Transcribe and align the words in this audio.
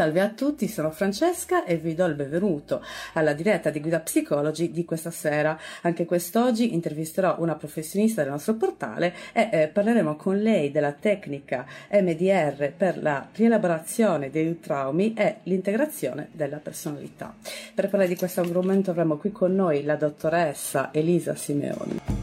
Salve 0.00 0.22
a 0.22 0.30
tutti, 0.30 0.66
sono 0.66 0.90
Francesca 0.90 1.66
e 1.66 1.76
vi 1.76 1.94
do 1.94 2.06
il 2.06 2.14
benvenuto 2.14 2.82
alla 3.12 3.34
diretta 3.34 3.68
di 3.68 3.80
Guida 3.80 4.00
Psicologi 4.00 4.70
di 4.70 4.86
questa 4.86 5.10
sera. 5.10 5.60
Anche 5.82 6.06
quest'oggi 6.06 6.72
intervisterò 6.72 7.36
una 7.38 7.54
professionista 7.54 8.22
del 8.22 8.30
nostro 8.30 8.54
portale 8.54 9.14
e 9.34 9.50
eh, 9.52 9.68
parleremo 9.68 10.16
con 10.16 10.38
lei 10.38 10.70
della 10.70 10.92
tecnica 10.92 11.66
MDR 11.92 12.72
per 12.74 12.96
la 13.02 13.28
rielaborazione 13.30 14.30
dei 14.30 14.58
traumi 14.58 15.12
e 15.12 15.40
l'integrazione 15.42 16.30
della 16.32 16.60
personalità. 16.60 17.34
Per 17.74 17.90
parlare 17.90 18.08
di 18.08 18.16
questo 18.16 18.40
argomento 18.40 18.92
avremo 18.92 19.18
qui 19.18 19.30
con 19.30 19.54
noi 19.54 19.84
la 19.84 19.96
dottoressa 19.96 20.88
Elisa 20.94 21.34
Simeoni. 21.34 22.19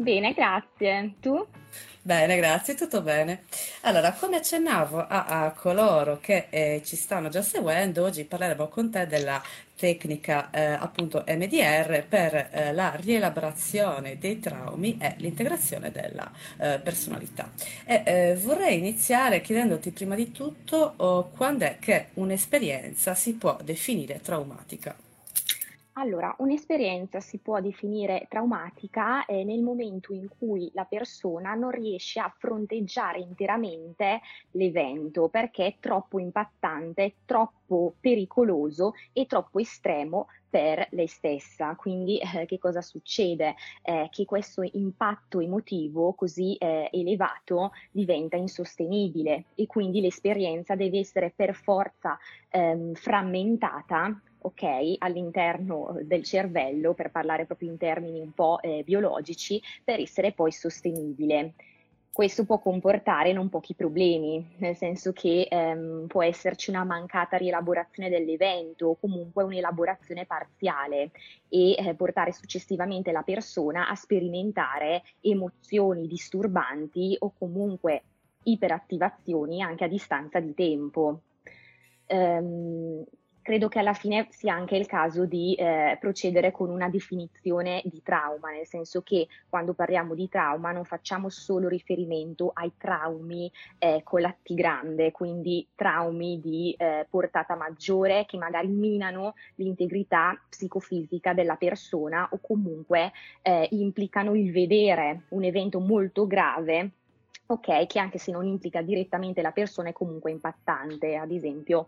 Bene, 0.00 0.32
grazie. 0.32 1.14
Tu? 1.20 1.44
Bene, 2.00 2.36
grazie, 2.36 2.74
tutto 2.76 3.02
bene. 3.02 3.42
Allora, 3.80 4.12
come 4.12 4.36
accennavo 4.36 4.98
a, 4.98 5.24
a 5.24 5.50
coloro 5.50 6.20
che 6.20 6.46
eh, 6.50 6.82
ci 6.84 6.94
stanno 6.94 7.28
già 7.28 7.42
seguendo, 7.42 8.04
oggi 8.04 8.24
parleremo 8.24 8.68
con 8.68 8.92
te 8.92 9.08
della 9.08 9.42
tecnica 9.74 10.50
eh, 10.50 10.60
appunto 10.60 11.24
MDR 11.26 12.04
per 12.08 12.48
eh, 12.52 12.72
la 12.72 12.94
rielaborazione 12.94 14.18
dei 14.18 14.38
traumi 14.38 14.98
e 15.00 15.14
l'integrazione 15.18 15.90
della 15.90 16.30
eh, 16.58 16.78
personalità. 16.80 17.50
E, 17.84 18.02
eh, 18.06 18.36
vorrei 18.36 18.78
iniziare 18.78 19.40
chiedendoti 19.40 19.90
prima 19.90 20.14
di 20.14 20.30
tutto 20.30 20.94
oh, 20.96 21.30
quando 21.30 21.64
è 21.64 21.78
che 21.80 22.10
un'esperienza 22.14 23.16
si 23.16 23.34
può 23.34 23.58
definire 23.64 24.20
traumatica. 24.20 24.94
Allora, 26.00 26.32
un'esperienza 26.38 27.18
si 27.18 27.38
può 27.38 27.60
definire 27.60 28.26
traumatica 28.28 29.26
eh, 29.26 29.42
nel 29.42 29.62
momento 29.62 30.12
in 30.12 30.28
cui 30.28 30.70
la 30.72 30.84
persona 30.84 31.54
non 31.54 31.72
riesce 31.72 32.20
a 32.20 32.32
fronteggiare 32.38 33.18
interamente 33.18 34.20
l'evento 34.52 35.28
perché 35.28 35.66
è 35.66 35.74
troppo 35.80 36.20
impattante, 36.20 37.14
troppo 37.24 37.94
pericoloso 37.98 38.92
e 39.12 39.26
troppo 39.26 39.58
estremo 39.58 40.28
per 40.48 40.86
lei 40.92 41.08
stessa. 41.08 41.74
Quindi 41.74 42.18
eh, 42.18 42.46
che 42.46 42.58
cosa 42.58 42.80
succede? 42.80 43.56
Eh, 43.82 44.06
che 44.12 44.24
questo 44.24 44.62
impatto 44.62 45.40
emotivo 45.40 46.12
così 46.12 46.54
eh, 46.58 46.88
elevato 46.92 47.72
diventa 47.90 48.36
insostenibile 48.36 49.46
e 49.56 49.66
quindi 49.66 50.00
l'esperienza 50.00 50.76
deve 50.76 51.00
essere 51.00 51.32
per 51.34 51.54
forza 51.54 52.16
ehm, 52.50 52.94
frammentata 52.94 54.22
ok, 54.40 54.96
all'interno 54.98 55.98
del 56.02 56.22
cervello, 56.24 56.94
per 56.94 57.10
parlare 57.10 57.46
proprio 57.46 57.70
in 57.70 57.76
termini 57.76 58.20
un 58.20 58.32
po' 58.32 58.60
eh, 58.60 58.82
biologici, 58.84 59.60
per 59.84 60.00
essere 60.00 60.32
poi 60.32 60.52
sostenibile. 60.52 61.54
Questo 62.18 62.44
può 62.44 62.58
comportare 62.58 63.32
non 63.32 63.48
pochi 63.48 63.74
problemi, 63.74 64.56
nel 64.56 64.74
senso 64.74 65.12
che 65.12 65.46
ehm, 65.48 66.06
può 66.08 66.24
esserci 66.24 66.68
una 66.68 66.82
mancata 66.82 67.36
rielaborazione 67.36 68.08
dell'evento 68.08 68.88
o 68.88 68.96
comunque 68.96 69.44
un'elaborazione 69.44 70.26
parziale 70.26 71.12
e 71.48 71.76
eh, 71.78 71.94
portare 71.94 72.32
successivamente 72.32 73.12
la 73.12 73.22
persona 73.22 73.88
a 73.88 73.94
sperimentare 73.94 75.04
emozioni 75.20 76.08
disturbanti 76.08 77.14
o 77.20 77.34
comunque 77.38 78.02
iperattivazioni 78.42 79.62
anche 79.62 79.84
a 79.84 79.88
distanza 79.88 80.40
di 80.40 80.54
tempo. 80.54 81.20
Um, 82.08 83.04
credo 83.48 83.68
che 83.68 83.78
alla 83.78 83.94
fine 83.94 84.26
sia 84.28 84.52
anche 84.52 84.76
il 84.76 84.84
caso 84.84 85.24
di 85.24 85.54
eh, 85.54 85.96
procedere 85.98 86.50
con 86.50 86.68
una 86.68 86.90
definizione 86.90 87.80
di 87.86 88.02
trauma, 88.02 88.50
nel 88.50 88.66
senso 88.66 89.00
che 89.00 89.26
quando 89.48 89.72
parliamo 89.72 90.14
di 90.14 90.28
trauma 90.28 90.70
non 90.70 90.84
facciamo 90.84 91.30
solo 91.30 91.66
riferimento 91.66 92.50
ai 92.52 92.72
traumi 92.76 93.50
eh, 93.78 94.02
con 94.04 94.20
la 94.20 94.36
T 94.42 94.52
grande, 94.52 95.12
quindi 95.12 95.66
traumi 95.74 96.38
di 96.42 96.74
eh, 96.76 97.06
portata 97.08 97.56
maggiore 97.56 98.26
che 98.26 98.36
magari 98.36 98.68
minano 98.68 99.32
l'integrità 99.54 100.38
psicofisica 100.46 101.32
della 101.32 101.56
persona 101.56 102.28
o 102.30 102.40
comunque 102.42 103.12
eh, 103.40 103.66
implicano 103.70 104.34
il 104.34 104.52
vedere 104.52 105.22
un 105.28 105.44
evento 105.44 105.80
molto 105.80 106.26
grave 106.26 106.90
ok, 107.50 107.86
che 107.86 107.98
anche 107.98 108.18
se 108.18 108.30
non 108.30 108.46
implica 108.46 108.82
direttamente 108.82 109.40
la 109.40 109.52
persona 109.52 109.88
è 109.88 109.92
comunque 109.94 110.30
impattante, 110.30 111.16
ad 111.16 111.30
esempio 111.30 111.86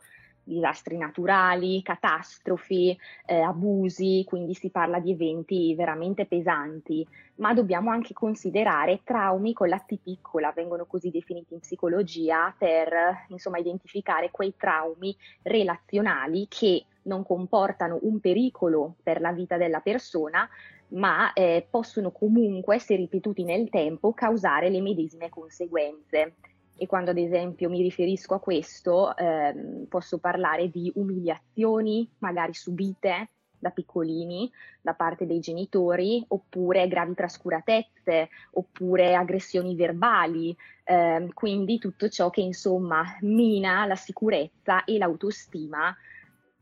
disastri 0.50 0.96
naturali, 0.96 1.82
catastrofi, 1.82 2.96
eh, 3.26 3.40
abusi, 3.40 4.24
quindi 4.26 4.54
si 4.54 4.70
parla 4.70 4.98
di 4.98 5.12
eventi 5.12 5.74
veramente 5.74 6.26
pesanti, 6.26 7.06
ma 7.36 7.54
dobbiamo 7.54 7.90
anche 7.90 8.12
considerare 8.12 9.00
traumi 9.04 9.52
con 9.52 9.68
la 9.68 9.78
T 9.78 9.98
piccola, 10.02 10.52
vengono 10.52 10.84
così 10.86 11.10
definiti 11.10 11.54
in 11.54 11.60
psicologia 11.60 12.54
per 12.56 13.26
insomma 13.28 13.58
identificare 13.58 14.30
quei 14.30 14.54
traumi 14.56 15.16
relazionali 15.42 16.46
che 16.48 16.84
non 17.02 17.24
comportano 17.24 17.98
un 18.02 18.20
pericolo 18.20 18.96
per 19.02 19.20
la 19.20 19.32
vita 19.32 19.56
della 19.56 19.80
persona, 19.80 20.48
ma 20.88 21.32
eh, 21.32 21.66
possono 21.70 22.10
comunque, 22.10 22.78
se 22.78 22.96
ripetuti 22.96 23.44
nel 23.44 23.68
tempo, 23.70 24.12
causare 24.12 24.68
le 24.70 24.80
medesime 24.80 25.28
conseguenze 25.28 26.34
e 26.80 26.86
quando 26.86 27.10
ad 27.10 27.18
esempio 27.18 27.68
mi 27.68 27.82
riferisco 27.82 28.32
a 28.32 28.40
questo 28.40 29.14
ehm, 29.14 29.84
posso 29.86 30.16
parlare 30.16 30.70
di 30.70 30.90
umiliazioni 30.94 32.10
magari 32.20 32.54
subite 32.54 33.32
da 33.58 33.68
piccolini 33.68 34.50
da 34.80 34.94
parte 34.94 35.26
dei 35.26 35.40
genitori 35.40 36.24
oppure 36.28 36.88
gravi 36.88 37.12
trascuratezze 37.12 38.30
oppure 38.52 39.14
aggressioni 39.14 39.74
verbali 39.74 40.56
eh, 40.84 41.28
quindi 41.34 41.78
tutto 41.78 42.08
ciò 42.08 42.30
che 42.30 42.40
insomma 42.40 43.04
mina 43.20 43.84
la 43.84 43.96
sicurezza 43.96 44.84
e 44.84 44.96
l'autostima 44.96 45.94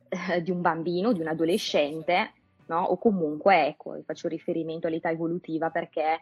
eh, 0.09 0.43
di 0.43 0.51
un 0.51 0.61
bambino, 0.61 1.13
di 1.13 1.21
un 1.21 1.29
adolescente 1.29 2.33
no? 2.67 2.83
o 2.83 2.99
comunque 2.99 3.69
ecco 3.69 4.03
faccio 4.05 4.27
riferimento 4.27 4.89
all'età 4.89 5.11
evolutiva 5.11 5.71
perché 5.71 6.19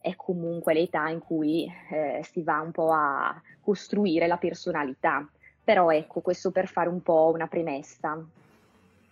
è 0.00 0.16
comunque 0.16 0.74
l'età 0.74 1.08
in 1.08 1.20
cui 1.20 1.70
eh, 1.90 2.24
si 2.30 2.42
va 2.42 2.60
un 2.60 2.72
po' 2.72 2.92
a 2.92 3.40
costruire 3.60 4.26
la 4.26 4.36
personalità. 4.36 5.28
Però 5.62 5.90
ecco, 5.90 6.20
questo 6.20 6.50
per 6.50 6.66
fare 6.68 6.88
un 6.88 7.02
po' 7.02 7.30
una 7.32 7.46
premessa. 7.46 8.22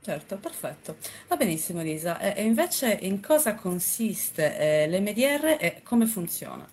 Certo, 0.01 0.37
perfetto. 0.37 0.97
Va 1.29 1.37
benissimo 1.37 1.83
Lisa. 1.83 2.19
E 2.19 2.43
invece 2.43 2.99
in 3.03 3.21
cosa 3.21 3.55
consiste 3.55 4.57
eh, 4.59 4.89
l'MDR 4.89 5.57
e 5.61 5.83
come 5.83 6.07
funziona? 6.07 6.67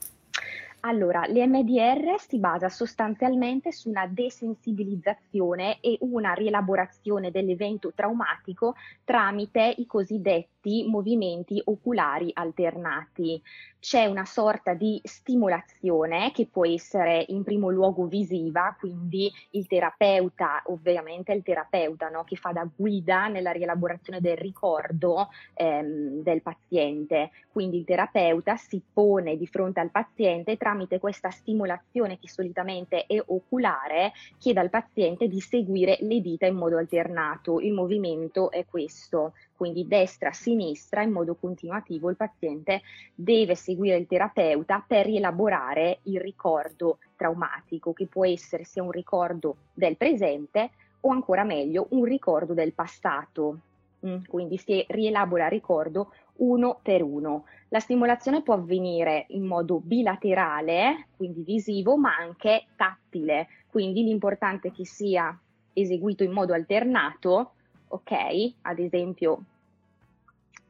Allora, 0.87 1.25
l'MDR 1.25 2.19
si 2.19 2.37
basa 2.37 2.69
sostanzialmente 2.69 3.71
su 3.71 3.89
una 3.89 4.05
desensibilizzazione 4.05 5.79
e 5.79 5.97
una 6.01 6.33
rielaborazione 6.33 7.31
dell'evento 7.31 7.91
traumatico 7.95 8.75
tramite 9.03 9.73
i 9.77 9.87
cosiddetti 9.87 10.85
movimenti 10.87 11.59
oculari 11.65 12.29
alternati. 12.33 13.41
C'è 13.79 14.05
una 14.05 14.25
sorta 14.25 14.73
di 14.73 14.99
stimolazione 15.03 16.31
che 16.31 16.47
può 16.47 16.65
essere 16.65 17.23
in 17.27 17.43
primo 17.43 17.69
luogo 17.69 18.05
visiva, 18.05 18.75
quindi 18.79 19.31
il 19.51 19.67
terapeuta, 19.67 20.63
ovviamente 20.65 21.33
il 21.33 21.43
terapeuta 21.43 22.09
no, 22.09 22.23
che 22.23 22.35
fa 22.35 22.51
da 22.51 22.67
guida 22.75 23.27
nella 23.27 23.51
rielaborazione 23.51 24.21
del 24.21 24.37
ricordo 24.37 25.29
ehm, 25.53 26.23
del 26.23 26.41
paziente, 26.41 27.29
quindi 27.51 27.77
il 27.77 27.85
terapeuta 27.85 28.55
si 28.55 28.81
pone 28.91 29.37
di 29.37 29.45
fronte 29.45 29.79
al 29.79 29.91
paziente 29.91 30.57
tramite 30.57 30.74
questa 30.99 31.29
stimolazione 31.29 32.19
che 32.19 32.29
solitamente 32.29 33.05
è 33.05 33.21
oculare, 33.25 34.11
chiede 34.37 34.59
al 34.59 34.69
paziente 34.69 35.27
di 35.27 35.39
seguire 35.39 35.97
le 36.01 36.21
dita 36.21 36.45
in 36.45 36.55
modo 36.55 36.77
alternato, 36.77 37.59
il 37.59 37.73
movimento 37.73 38.51
è 38.51 38.65
questo 38.65 39.33
quindi 39.55 39.87
destra-sinistra 39.87 41.01
in 41.01 41.11
modo 41.11 41.35
continuativo 41.35 42.09
il 42.09 42.17
paziente 42.17 42.81
deve 43.13 43.55
seguire 43.55 43.97
il 43.97 44.07
terapeuta 44.07 44.83
per 44.85 45.05
rielaborare 45.05 45.99
il 46.03 46.19
ricordo 46.19 46.99
traumatico, 47.15 47.93
che 47.93 48.07
può 48.07 48.25
essere 48.25 48.65
sia 48.65 48.83
un 48.83 48.91
ricordo 48.91 49.55
del 49.73 49.95
presente 49.95 50.71
o 51.01 51.09
ancora 51.09 51.43
meglio 51.43 51.87
un 51.91 52.03
ricordo 52.03 52.53
del 52.53 52.73
passato. 52.73 53.59
Mm, 54.05 54.25
quindi 54.27 54.57
si 54.57 54.83
rielabora 54.89 55.47
ricordo 55.47 56.11
uno 56.37 56.79
per 56.81 57.01
uno. 57.01 57.45
La 57.69 57.79
stimolazione 57.79 58.41
può 58.41 58.53
avvenire 58.53 59.25
in 59.29 59.45
modo 59.45 59.79
bilaterale, 59.79 61.07
quindi 61.15 61.43
visivo, 61.43 61.97
ma 61.97 62.15
anche 62.15 62.65
tattile, 62.75 63.47
quindi 63.67 64.03
l'importante 64.03 64.69
è 64.69 64.71
che 64.71 64.85
sia 64.85 65.37
eseguito 65.73 66.23
in 66.23 66.31
modo 66.31 66.53
alternato, 66.53 67.53
ok? 67.87 68.53
Ad 68.61 68.79
esempio 68.79 69.43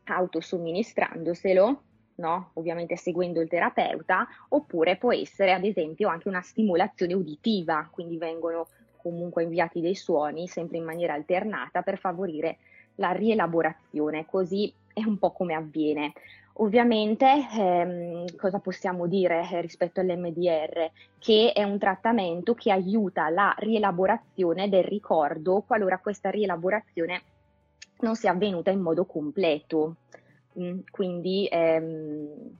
autosomministrandoselo, 0.05 1.81
no? 2.15 2.49
Ovviamente 2.53 2.95
seguendo 2.95 3.41
il 3.41 3.49
terapeuta, 3.49 4.27
oppure 4.49 4.97
può 4.97 5.13
essere 5.13 5.51
ad 5.51 5.63
esempio 5.63 6.09
anche 6.09 6.27
una 6.27 6.41
stimolazione 6.41 7.13
uditiva, 7.13 7.87
quindi 7.91 8.17
vengono 8.17 8.67
comunque 8.97 9.43
inviati 9.43 9.81
dei 9.81 9.95
suoni 9.95 10.47
sempre 10.47 10.77
in 10.77 10.83
maniera 10.83 11.13
alternata 11.13 11.83
per 11.83 11.99
favorire 11.99 12.57
la 12.95 13.11
rielaborazione, 13.11 14.25
così 14.25 14.73
è 14.95 15.03
un 15.05 15.17
po' 15.17 15.31
come 15.31 15.53
avviene. 15.53 16.13
Ovviamente 16.57 17.25
ehm, 17.51 18.37
cosa 18.37 18.59
possiamo 18.59 19.07
dire 19.07 19.45
eh, 19.51 19.59
rispetto 19.59 19.99
all'MDR? 19.99 20.89
Che 21.19 21.51
è 21.53 21.63
un 21.63 21.77
trattamento 21.77 22.53
che 22.53 22.71
aiuta 22.71 23.29
la 23.29 23.53
rielaborazione 23.57 24.69
del 24.69 24.85
ricordo 24.85 25.63
qualora 25.67 25.99
questa 25.99 26.29
rielaborazione 26.29 27.21
non 27.99 28.15
sia 28.15 28.31
avvenuta 28.31 28.71
in 28.71 28.79
modo 28.79 29.05
completo. 29.05 29.97
Mm, 30.57 30.79
quindi 30.89 31.45
ehm, 31.51 32.55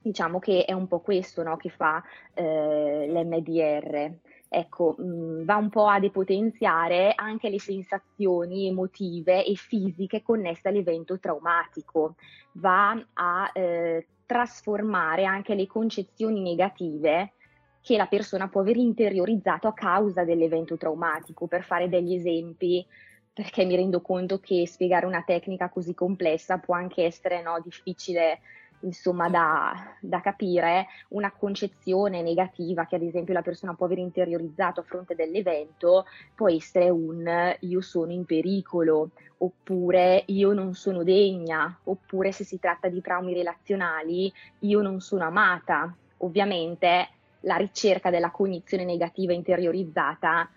diciamo 0.00 0.38
che 0.38 0.64
è 0.64 0.72
un 0.72 0.88
po' 0.88 1.00
questo 1.00 1.42
no, 1.42 1.56
che 1.56 1.68
fa 1.68 2.02
eh, 2.32 3.06
l'MDR 3.10 4.12
ecco, 4.48 4.94
mh, 4.98 5.44
va 5.44 5.56
un 5.56 5.68
po' 5.68 5.86
a 5.86 6.00
depotenziare 6.00 7.12
anche 7.14 7.48
le 7.50 7.58
sensazioni 7.58 8.66
emotive 8.66 9.44
e 9.44 9.54
fisiche 9.54 10.22
connesse 10.22 10.68
all'evento 10.68 11.18
traumatico, 11.18 12.14
va 12.52 12.90
a 13.14 13.50
eh, 13.52 14.06
trasformare 14.26 15.24
anche 15.24 15.54
le 15.54 15.66
concezioni 15.66 16.40
negative 16.42 17.32
che 17.80 17.96
la 17.96 18.06
persona 18.06 18.48
può 18.48 18.60
aver 18.60 18.76
interiorizzato 18.76 19.68
a 19.68 19.72
causa 19.72 20.24
dell'evento 20.24 20.76
traumatico. 20.76 21.46
Per 21.46 21.62
fare 21.62 21.88
degli 21.88 22.14
esempi, 22.14 22.84
perché 23.32 23.64
mi 23.64 23.76
rendo 23.76 24.00
conto 24.00 24.40
che 24.40 24.66
spiegare 24.66 25.06
una 25.06 25.22
tecnica 25.22 25.68
così 25.70 25.94
complessa 25.94 26.58
può 26.58 26.74
anche 26.74 27.04
essere 27.04 27.40
no, 27.40 27.60
difficile 27.62 28.40
insomma 28.80 29.28
da, 29.28 29.96
da, 30.00 30.20
capire 30.20 30.86
una 31.08 31.32
concezione 31.32 32.22
negativa 32.22 32.86
che 32.86 32.96
ad 32.96 33.02
esempio 33.02 33.34
la 33.34 33.42
persona 33.42 33.74
può 33.74 33.86
aver 33.86 33.98
interiorizzato 33.98 34.80
a 34.80 34.84
fronte 34.84 35.14
dell'evento 35.14 36.04
può 36.34 36.48
essere 36.48 36.90
un 36.90 37.56
io 37.60 37.80
sono 37.80 38.12
in 38.12 38.24
pericolo 38.24 39.10
oppure 39.38 40.24
io 40.26 40.52
non 40.52 40.74
sono 40.74 41.02
degna 41.02 41.78
oppure 41.84 42.32
se 42.32 42.44
si 42.44 42.58
tratta 42.58 42.88
di 42.88 43.00
traumi 43.00 43.34
relazionali 43.34 44.32
io 44.60 44.80
non 44.80 45.00
sono 45.00 45.24
amata 45.24 45.94
ovviamente 46.18 47.08
la 47.42 47.56
ricerca 47.56 48.10
della 48.10 48.30
cognizione 48.30 48.84
negativa 48.84 49.32
interiorizzata 49.32 50.48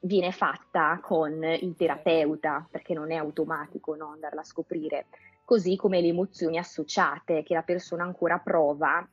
viene 0.00 0.32
fatta 0.32 0.98
con 1.02 1.42
il 1.44 1.74
terapeuta 1.76 2.66
perché 2.70 2.94
non 2.94 3.10
è 3.10 3.16
automatico 3.16 3.94
no, 3.94 4.12
andarla 4.12 4.40
a 4.40 4.44
scoprire 4.44 5.06
così 5.50 5.74
come 5.74 6.00
le 6.00 6.06
emozioni 6.06 6.58
associate 6.58 7.42
che 7.42 7.54
la 7.54 7.62
persona 7.62 8.04
ancora 8.04 8.38
prova 8.38 9.04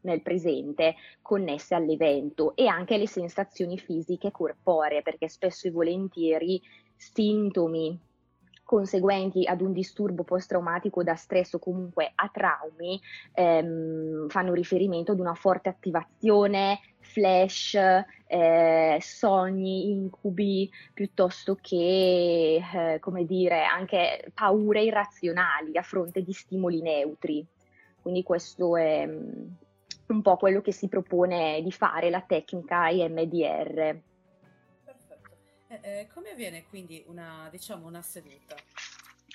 nel 0.00 0.22
presente 0.22 0.94
connesse 1.20 1.74
all'evento 1.74 2.56
e 2.56 2.66
anche 2.66 2.96
le 2.96 3.06
sensazioni 3.06 3.76
fisiche 3.76 4.30
corporee, 4.30 5.02
perché 5.02 5.28
spesso 5.28 5.68
e 5.68 5.70
volentieri 5.70 6.58
sintomi 6.96 8.00
conseguenti 8.64 9.46
ad 9.46 9.60
un 9.60 9.72
disturbo 9.72 10.24
post-traumatico 10.24 11.02
da 11.02 11.14
stress 11.14 11.52
o 11.52 11.58
comunque 11.58 12.10
a 12.14 12.30
traumi 12.32 12.98
ehm, 13.34 14.28
fanno 14.30 14.54
riferimento 14.54 15.12
ad 15.12 15.20
una 15.20 15.34
forte 15.34 15.68
attivazione, 15.68 16.80
flash, 17.02 17.74
eh, 18.26 18.98
sogni, 19.00 19.90
incubi, 19.90 20.70
piuttosto 20.94 21.58
che, 21.60 22.62
eh, 22.74 22.98
come 23.00 23.26
dire, 23.26 23.64
anche 23.64 24.30
paure 24.32 24.82
irrazionali 24.82 25.76
a 25.76 25.82
fronte 25.82 26.22
di 26.22 26.32
stimoli 26.32 26.80
neutri. 26.80 27.44
Quindi 28.00 28.22
questo 28.22 28.76
è 28.76 29.04
um, 29.04 29.56
un 30.06 30.22
po' 30.22 30.36
quello 30.36 30.60
che 30.60 30.72
si 30.72 30.88
propone 30.88 31.60
di 31.62 31.70
fare 31.70 32.10
la 32.10 32.22
tecnica 32.22 32.88
IMDR. 32.88 34.00
Eh, 35.68 35.78
eh, 35.80 36.08
come 36.12 36.30
avviene 36.30 36.64
quindi 36.68 37.02
una, 37.06 37.48
diciamo, 37.50 37.86
una 37.86 38.02
seduta? 38.02 38.56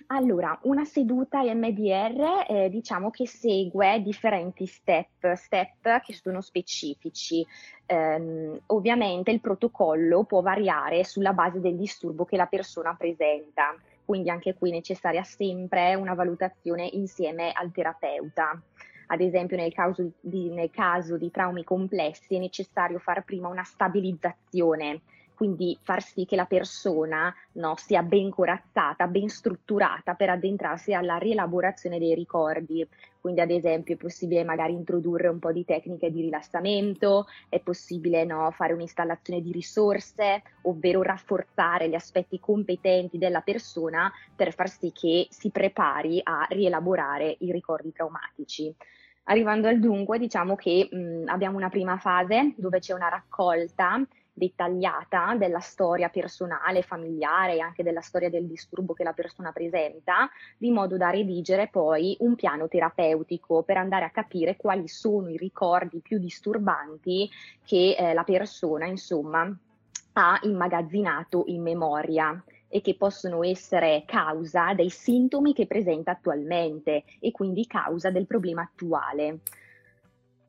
Allora, 0.07 0.57
una 0.63 0.85
seduta 0.85 1.41
MDR 1.41 2.45
eh, 2.47 2.69
diciamo 2.69 3.09
che 3.09 3.25
segue 3.25 3.99
differenti 4.01 4.67
step, 4.67 5.33
step 5.33 6.01
che 6.01 6.13
sono 6.13 6.41
specifici. 6.41 7.45
Um, 7.87 8.59
ovviamente 8.67 9.31
il 9.31 9.41
protocollo 9.41 10.23
può 10.23 10.41
variare 10.41 11.03
sulla 11.03 11.33
base 11.33 11.59
del 11.59 11.75
disturbo 11.75 12.25
che 12.25 12.37
la 12.37 12.45
persona 12.45 12.95
presenta, 12.95 13.75
quindi 14.05 14.29
anche 14.29 14.53
qui 14.53 14.69
è 14.69 14.73
necessaria 14.73 15.23
sempre 15.23 15.95
una 15.95 16.13
valutazione 16.13 16.87
insieme 16.93 17.51
al 17.51 17.71
terapeuta. 17.71 18.61
Ad 19.07 19.21
esempio 19.21 19.57
nel 19.57 19.73
caso 19.73 20.11
di, 20.19 20.49
nel 20.49 20.69
caso 20.69 21.17
di 21.17 21.31
traumi 21.31 21.63
complessi 21.63 22.35
è 22.35 22.39
necessario 22.39 22.99
fare 22.99 23.23
prima 23.23 23.47
una 23.47 23.63
stabilizzazione 23.63 25.01
quindi 25.37 25.77
far 25.83 26.01
sì 26.01 26.25
che 26.25 26.35
la 26.35 26.45
persona 26.45 27.31
no, 27.53 27.75
sia 27.77 28.01
ben 28.01 28.31
corazzata, 28.31 29.05
ben 29.05 29.29
strutturata 29.29 30.15
per 30.15 30.31
addentrarsi 30.31 30.93
alla 30.93 31.17
rielaborazione 31.17 31.99
dei 31.99 32.15
ricordi. 32.15 32.85
Quindi 33.21 33.41
ad 33.41 33.51
esempio 33.51 33.93
è 33.93 33.97
possibile 33.97 34.43
magari 34.43 34.73
introdurre 34.73 35.27
un 35.27 35.37
po' 35.37 35.51
di 35.51 35.63
tecniche 35.63 36.11
di 36.11 36.21
rilassamento, 36.21 37.27
è 37.49 37.59
possibile 37.59 38.25
no, 38.25 38.49
fare 38.49 38.73
un'installazione 38.73 39.39
di 39.41 39.51
risorse, 39.51 40.41
ovvero 40.63 41.03
rafforzare 41.03 41.87
gli 41.87 41.95
aspetti 41.95 42.39
competenti 42.39 43.19
della 43.19 43.41
persona 43.41 44.11
per 44.35 44.55
far 44.55 44.69
sì 44.69 44.91
che 44.91 45.27
si 45.29 45.51
prepari 45.51 46.19
a 46.23 46.47
rielaborare 46.49 47.35
i 47.41 47.51
ricordi 47.51 47.91
traumatici. 47.91 48.73
Arrivando 49.25 49.67
al 49.67 49.79
dunque, 49.79 50.17
diciamo 50.17 50.55
che 50.55 50.87
mh, 50.89 51.27
abbiamo 51.27 51.57
una 51.57 51.69
prima 51.69 51.97
fase 51.97 52.53
dove 52.55 52.79
c'è 52.79 52.93
una 52.93 53.09
raccolta 53.09 54.01
dettagliata 54.37 55.33
della 55.35 55.59
storia 55.59 56.09
personale, 56.09 56.83
familiare 56.83 57.55
e 57.55 57.59
anche 57.59 57.81
della 57.81 58.01
storia 58.01 58.29
del 58.29 58.45
disturbo 58.45 58.93
che 58.93 59.03
la 59.03 59.13
persona 59.13 59.51
presenta, 59.51 60.29
di 60.57 60.69
modo 60.69 60.95
da 60.95 61.09
redigere 61.09 61.69
poi 61.69 62.15
un 62.19 62.35
piano 62.35 62.67
terapeutico 62.67 63.63
per 63.63 63.77
andare 63.77 64.05
a 64.05 64.11
capire 64.11 64.55
quali 64.55 64.87
sono 64.87 65.29
i 65.29 65.37
ricordi 65.37 66.01
più 66.01 66.19
disturbanti 66.19 67.27
che 67.65 67.95
eh, 67.97 68.13
la 68.13 68.23
persona, 68.23 68.85
insomma, 68.85 69.51
ha 70.13 70.39
immagazzinato 70.43 71.43
in 71.47 71.63
memoria 71.63 72.43
e 72.67 72.81
che 72.81 72.95
possono 72.95 73.43
essere 73.43 74.03
causa 74.05 74.73
dei 74.75 74.89
sintomi 74.89 75.53
che 75.53 75.65
presenta 75.65 76.11
attualmente 76.11 77.05
e 77.19 77.31
quindi 77.31 77.65
causa 77.65 78.11
del 78.11 78.27
problema 78.27 78.61
attuale. 78.61 79.39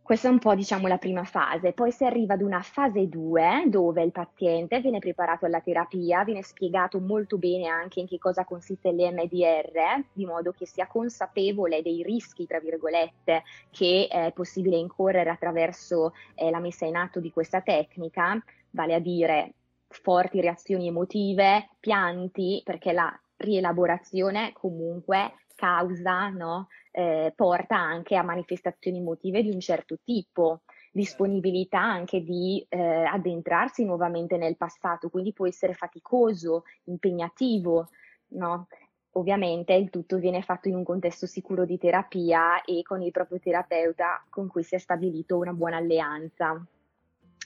Questa 0.08 0.28
è 0.28 0.30
un 0.30 0.38
po' 0.38 0.54
diciamo 0.54 0.86
la 0.86 0.96
prima 0.96 1.24
fase, 1.24 1.74
poi 1.74 1.92
si 1.92 2.02
arriva 2.02 2.32
ad 2.32 2.40
una 2.40 2.62
fase 2.62 3.10
2 3.10 3.64
dove 3.66 4.02
il 4.02 4.10
paziente 4.10 4.80
viene 4.80 5.00
preparato 5.00 5.44
alla 5.44 5.60
terapia, 5.60 6.24
viene 6.24 6.42
spiegato 6.42 6.98
molto 6.98 7.36
bene 7.36 7.66
anche 7.66 8.00
in 8.00 8.06
che 8.06 8.16
cosa 8.16 8.46
consiste 8.46 8.90
l'EMDR, 8.90 10.06
di 10.10 10.24
modo 10.24 10.52
che 10.52 10.64
sia 10.64 10.86
consapevole 10.86 11.82
dei 11.82 12.02
rischi, 12.02 12.46
tra 12.46 12.58
virgolette, 12.58 13.42
che 13.70 14.08
è 14.10 14.32
possibile 14.32 14.78
incorrere 14.78 15.28
attraverso 15.28 16.14
eh, 16.36 16.48
la 16.48 16.58
messa 16.58 16.86
in 16.86 16.96
atto 16.96 17.20
di 17.20 17.30
questa 17.30 17.60
tecnica, 17.60 18.42
vale 18.70 18.94
a 18.94 19.00
dire 19.00 19.52
forti 19.88 20.40
reazioni 20.40 20.86
emotive, 20.86 21.68
pianti, 21.78 22.62
perché 22.64 22.92
la 22.92 23.14
rielaborazione 23.36 24.52
comunque 24.54 25.34
causa 25.58 26.28
no, 26.28 26.68
eh, 26.92 27.32
porta 27.34 27.74
anche 27.76 28.14
a 28.14 28.22
manifestazioni 28.22 28.98
emotive 28.98 29.42
di 29.42 29.50
un 29.50 29.58
certo 29.58 29.98
tipo, 30.04 30.62
disponibilità 30.92 31.80
anche 31.80 32.22
di 32.22 32.64
eh, 32.68 32.78
addentrarsi 32.78 33.84
nuovamente 33.84 34.36
nel 34.36 34.56
passato, 34.56 35.10
quindi 35.10 35.32
può 35.32 35.48
essere 35.48 35.74
faticoso, 35.74 36.62
impegnativo, 36.84 37.88
no? 38.28 38.68
Ovviamente 39.12 39.72
il 39.72 39.90
tutto 39.90 40.18
viene 40.18 40.42
fatto 40.42 40.68
in 40.68 40.76
un 40.76 40.84
contesto 40.84 41.26
sicuro 41.26 41.64
di 41.64 41.76
terapia 41.76 42.62
e 42.62 42.82
con 42.82 43.02
il 43.02 43.10
proprio 43.10 43.40
terapeuta 43.40 44.24
con 44.30 44.46
cui 44.46 44.62
si 44.62 44.76
è 44.76 44.78
stabilito 44.78 45.38
una 45.38 45.52
buona 45.52 45.78
alleanza. 45.78 46.64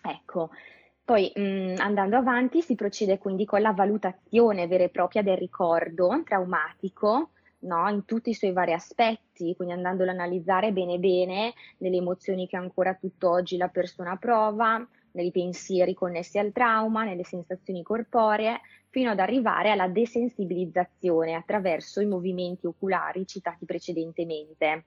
Ecco, 0.07 0.50
poi 1.02 1.33
mh, 1.35 1.40
mm, 1.40 1.75
andando 1.78 2.16
avanti 2.16 2.61
si 2.61 2.75
procede 2.75 3.16
quindi 3.16 3.47
con 3.47 3.62
la 3.62 3.73
valutazione 3.73 4.66
vera 4.66 4.85
e 4.85 4.90
propria 4.90 5.23
del 5.23 5.38
ricordo 5.38 6.23
traumatico 6.25 7.31
no? 7.62 7.88
in 7.88 8.04
tutti 8.04 8.31
i 8.31 8.35
suoi 8.35 8.52
vari 8.52 8.73
aspetti, 8.73 9.54
quindi 9.57 9.75
andandolo 9.75 10.11
ad 10.11 10.16
analizzare 10.16 10.73
bene 10.73 10.99
bene 10.99 11.54
nelle 11.78 11.97
emozioni 11.97 12.47
che 12.47 12.57
ancora 12.57 12.95
tutt'oggi 12.95 13.57
la 13.57 13.69
persona 13.69 14.16
prova, 14.16 14.87
nei 15.12 15.31
pensieri 15.31 15.95
connessi 15.95 16.38
al 16.38 16.52
trauma, 16.52 17.04
nelle 17.04 17.25
sensazioni 17.25 17.83
corporee, 17.83 18.61
fino 18.88 19.11
ad 19.11 19.19
arrivare 19.19 19.71
alla 19.71 19.88
desensibilizzazione 19.88 21.35
attraverso 21.35 22.00
i 22.00 22.07
movimenti 22.07 22.66
oculari 22.66 23.26
citati 23.26 23.64
precedentemente. 23.64 24.85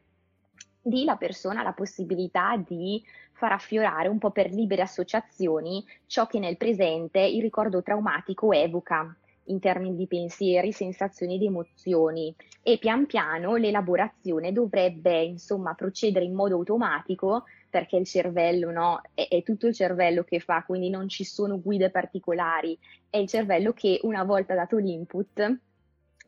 di 0.88 1.04
la 1.04 1.16
persona 1.16 1.64
la 1.64 1.74
possibilità 1.74 2.58
di 2.58 3.04
far 3.32 3.52
affiorare 3.52 4.08
un 4.08 4.20
po' 4.20 4.30
per 4.30 4.52
libere 4.52 4.84
associazioni 4.84 5.84
ciò 6.06 6.28
che 6.28 6.38
nel 6.38 6.58
presente 6.58 7.20
il 7.22 7.42
ricordo 7.42 7.82
traumatico 7.82 8.52
evoca 8.52 9.18
in 9.46 9.60
termini 9.60 9.96
di 9.96 10.08
pensieri, 10.08 10.72
sensazioni 10.72 11.36
ed 11.36 11.44
emozioni 11.44 12.34
e 12.64 12.78
pian 12.78 13.06
piano 13.06 13.56
l'elaborazione 13.56 14.52
dovrebbe 14.52 15.22
insomma 15.22 15.74
procedere 15.74 16.26
in 16.26 16.34
modo 16.34 16.56
automatico 16.56 17.44
perché 17.70 17.98
il 17.98 18.06
cervello 18.06 18.72
no, 18.72 19.02
è, 19.14 19.28
è, 19.28 19.44
tutto 19.44 19.68
il 19.68 19.74
cervello 19.74 20.24
che 20.24 20.40
fa, 20.40 20.64
quindi 20.64 20.90
non 20.90 21.10
ci 21.10 21.24
sono 21.24 21.60
guide 21.60 21.90
particolari, 21.90 22.78
è 23.10 23.18
il 23.18 23.28
cervello 23.28 23.74
che 23.74 24.00
una 24.04 24.24
volta 24.24 24.56
dato 24.56 24.78
l'input 24.78 25.60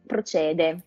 procede 0.06 0.84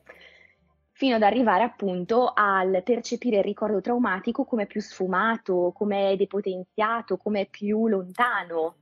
fino 1.01 1.17
ad 1.17 1.23
arrivare 1.23 1.63
appunto 1.63 2.31
al 2.35 2.83
percepire 2.85 3.39
il 3.39 3.43
ricordo 3.43 3.81
traumatico 3.81 4.45
come 4.45 4.67
più 4.67 4.83
sfumato, 4.83 5.73
come 5.75 6.15
depotenziato, 6.19 7.17
come 7.17 7.47
più 7.47 7.89
lontano. 7.89 8.75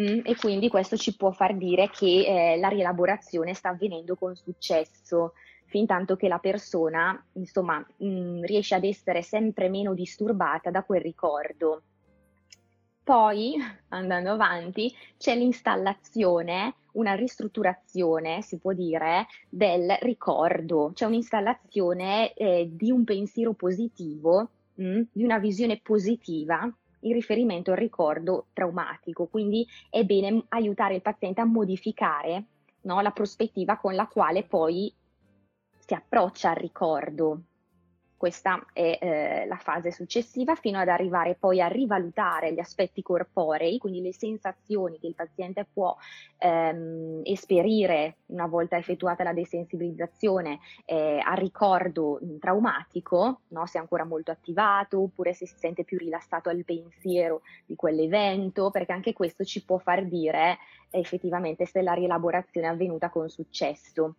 Mm, 0.00 0.20
e 0.24 0.36
quindi 0.36 0.68
questo 0.68 0.96
ci 0.96 1.14
può 1.16 1.32
far 1.32 1.54
dire 1.54 1.90
che 1.90 2.54
eh, 2.54 2.58
la 2.58 2.68
rielaborazione 2.68 3.52
sta 3.52 3.70
avvenendo 3.70 4.16
con 4.16 4.34
successo, 4.34 5.34
fin 5.66 5.86
tanto 5.86 6.16
che 6.16 6.28
la 6.28 6.38
persona, 6.38 7.22
insomma, 7.32 7.78
mh, 7.78 8.06
mm, 8.06 8.42
riesce 8.44 8.74
ad 8.74 8.84
essere 8.84 9.22
sempre 9.22 9.68
meno 9.68 9.92
disturbata 9.94 10.70
da 10.70 10.82
quel 10.82 11.02
ricordo. 11.02 11.82
Poi, 13.04 13.54
andando 13.88 14.30
avanti, 14.30 14.94
c'è 15.18 15.36
l'installazione, 15.36 16.74
una 16.92 17.14
ristrutturazione, 17.14 18.40
si 18.42 18.58
può 18.58 18.72
dire, 18.72 19.26
del 19.50 19.96
ricordo, 20.00 20.92
c'è 20.94 21.04
un'installazione 21.04 22.32
eh, 22.32 22.70
di 22.72 22.90
un 22.90 23.04
pensiero 23.04 23.52
positivo, 23.52 24.48
mh, 24.74 24.84
mm, 24.84 25.02
di 25.12 25.24
una 25.24 25.38
visione 25.38 25.80
positiva 25.82 26.70
in 27.02 27.12
riferimento 27.12 27.70
al 27.70 27.78
ricordo 27.78 28.46
traumatico. 28.52 29.26
Quindi 29.26 29.66
è 29.88 30.04
bene 30.04 30.44
aiutare 30.48 30.94
il 30.94 31.02
paziente 31.02 31.40
a 31.40 31.44
modificare 31.44 32.44
no, 32.82 33.00
la 33.00 33.10
prospettiva 33.10 33.78
con 33.78 33.94
la 33.94 34.06
quale 34.06 34.44
poi 34.44 34.92
si 35.78 35.94
approccia 35.94 36.50
al 36.50 36.56
ricordo. 36.56 37.42
Questa 38.22 38.64
è 38.72 38.98
eh, 39.00 39.46
la 39.48 39.56
fase 39.56 39.90
successiva 39.90 40.54
fino 40.54 40.78
ad 40.78 40.86
arrivare 40.86 41.34
poi 41.34 41.60
a 41.60 41.66
rivalutare 41.66 42.52
gli 42.52 42.60
aspetti 42.60 43.02
corporei, 43.02 43.78
quindi 43.78 44.00
le 44.00 44.12
sensazioni 44.12 45.00
che 45.00 45.08
il 45.08 45.16
paziente 45.16 45.66
può 45.72 45.96
ehm, 46.38 47.22
esperire 47.24 48.18
una 48.26 48.46
volta 48.46 48.76
effettuata 48.76 49.24
la 49.24 49.32
desensibilizzazione 49.32 50.60
eh, 50.84 51.20
al 51.20 51.36
ricordo 51.36 52.20
traumatico, 52.38 53.40
no? 53.48 53.66
se 53.66 53.78
è 53.78 53.80
ancora 53.80 54.04
molto 54.04 54.30
attivato 54.30 55.00
oppure 55.00 55.34
se 55.34 55.48
si 55.48 55.56
sente 55.58 55.82
più 55.82 55.98
rilassato 55.98 56.48
al 56.48 56.62
pensiero 56.64 57.40
di 57.66 57.74
quell'evento, 57.74 58.70
perché 58.70 58.92
anche 58.92 59.12
questo 59.12 59.42
ci 59.42 59.64
può 59.64 59.78
far 59.78 60.04
dire 60.04 60.58
effettivamente 60.90 61.66
se 61.66 61.82
la 61.82 61.94
rielaborazione 61.94 62.68
è 62.68 62.70
avvenuta 62.70 63.10
con 63.10 63.28
successo. 63.28 64.14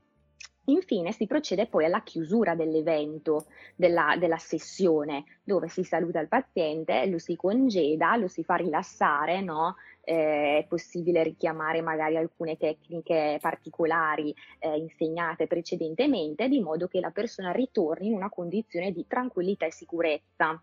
Infine 0.65 1.11
si 1.11 1.27
procede 1.27 1.67
poi 1.67 1.85
alla 1.85 2.03
chiusura 2.03 2.55
dell'evento, 2.55 3.47
della, 3.75 4.15
della, 4.17 4.37
sessione, 4.37 5.25
dove 5.43 5.67
si 5.67 5.83
saluta 5.83 6.21
il 6.21 6.29
paziente, 6.29 7.05
lo 7.07 7.19
si 7.19 7.35
congeda, 7.35 8.15
lo 8.15 8.29
si 8.29 8.43
fa 8.43 8.55
rilassare, 8.55 9.41
no? 9.41 9.75
eh, 10.03 10.59
è 10.59 10.65
possibile 10.67 11.23
richiamare 11.23 11.81
magari 11.81 12.17
alcune 12.17 12.57
tecniche 12.57 13.37
particolari 13.41 14.33
eh, 14.59 14.77
insegnate 14.77 15.47
precedentemente, 15.47 16.47
di 16.47 16.61
modo 16.61 16.87
che 16.87 16.99
la 16.99 17.11
persona 17.11 17.51
ritorni 17.51 18.07
in 18.07 18.13
una 18.13 18.29
condizione 18.29 18.91
di 18.91 19.05
tranquillità 19.07 19.65
e 19.65 19.71
sicurezza. 19.71 20.61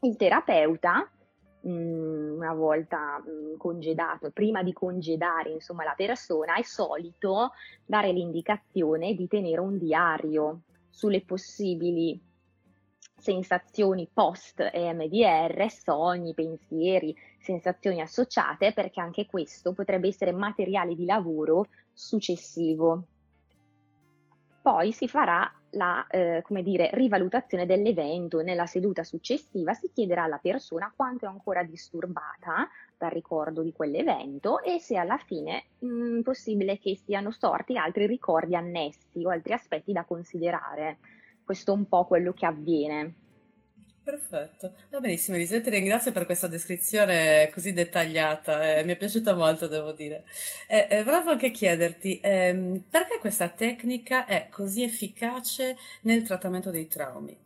Il 0.00 0.16
terapeuta 0.16 1.10
una 1.62 2.54
volta 2.54 3.20
mm, 3.20 3.56
congedato, 3.56 4.30
prima 4.30 4.62
di 4.62 4.72
congedare 4.72 5.50
insomma, 5.50 5.84
la 5.84 5.94
persona, 5.96 6.56
è 6.56 6.62
solito 6.62 7.52
dare 7.84 8.12
l'indicazione 8.12 9.14
di 9.14 9.28
tenere 9.28 9.60
un 9.60 9.78
diario 9.78 10.62
sulle 10.90 11.22
possibili 11.22 12.20
sensazioni 13.22 14.08
post 14.12 14.68
EMDR, 14.72 15.70
sogni, 15.70 16.34
pensieri, 16.34 17.14
sensazioni 17.38 18.00
associate, 18.00 18.72
perché 18.72 19.00
anche 19.00 19.26
questo 19.26 19.72
potrebbe 19.72 20.08
essere 20.08 20.32
materiale 20.32 20.96
di 20.96 21.04
lavoro 21.04 21.68
successivo. 21.92 23.04
Poi 24.60 24.92
si 24.92 25.06
farà 25.06 25.50
la 25.72 26.06
eh, 26.08 26.42
dire, 26.62 26.90
rivalutazione 26.92 27.66
dell'evento 27.66 28.42
nella 28.42 28.66
seduta 28.66 29.04
successiva 29.04 29.72
si 29.74 29.90
chiederà 29.92 30.24
alla 30.24 30.38
persona 30.38 30.92
quanto 30.94 31.24
è 31.24 31.28
ancora 31.28 31.62
disturbata 31.62 32.68
dal 32.96 33.10
ricordo 33.10 33.62
di 33.62 33.72
quell'evento 33.72 34.60
e 34.62 34.78
se 34.78 34.96
alla 34.96 35.18
fine 35.18 35.64
è 35.78 35.84
mm, 35.84 36.20
possibile 36.20 36.78
che 36.78 36.96
siano 36.96 37.30
sorti 37.30 37.76
altri 37.76 38.06
ricordi 38.06 38.54
annessi 38.54 39.24
o 39.24 39.30
altri 39.30 39.52
aspetti 39.52 39.92
da 39.92 40.04
considerare. 40.04 40.98
Questo 41.44 41.72
è 41.72 41.76
un 41.76 41.86
po' 41.88 42.04
quello 42.04 42.32
che 42.32 42.46
avviene. 42.46 43.14
Perfetto, 44.04 44.72
va 44.90 44.98
benissimo 44.98 45.36
Elisabetta, 45.36 45.70
ti 45.70 45.76
ringrazio 45.76 46.10
per 46.10 46.26
questa 46.26 46.48
descrizione 46.48 47.48
così 47.52 47.72
dettagliata, 47.72 48.78
eh, 48.78 48.84
mi 48.84 48.94
è 48.94 48.96
piaciuta 48.96 49.32
molto 49.32 49.68
devo 49.68 49.92
dire. 49.92 50.24
Eh, 50.66 50.88
eh, 50.90 51.04
volevo 51.04 51.30
anche 51.30 51.52
chiederti 51.52 52.18
ehm, 52.20 52.82
perché 52.90 53.18
questa 53.20 53.48
tecnica 53.48 54.26
è 54.26 54.48
così 54.50 54.82
efficace 54.82 55.76
nel 56.02 56.24
trattamento 56.24 56.70
dei 56.70 56.88
traumi? 56.88 57.38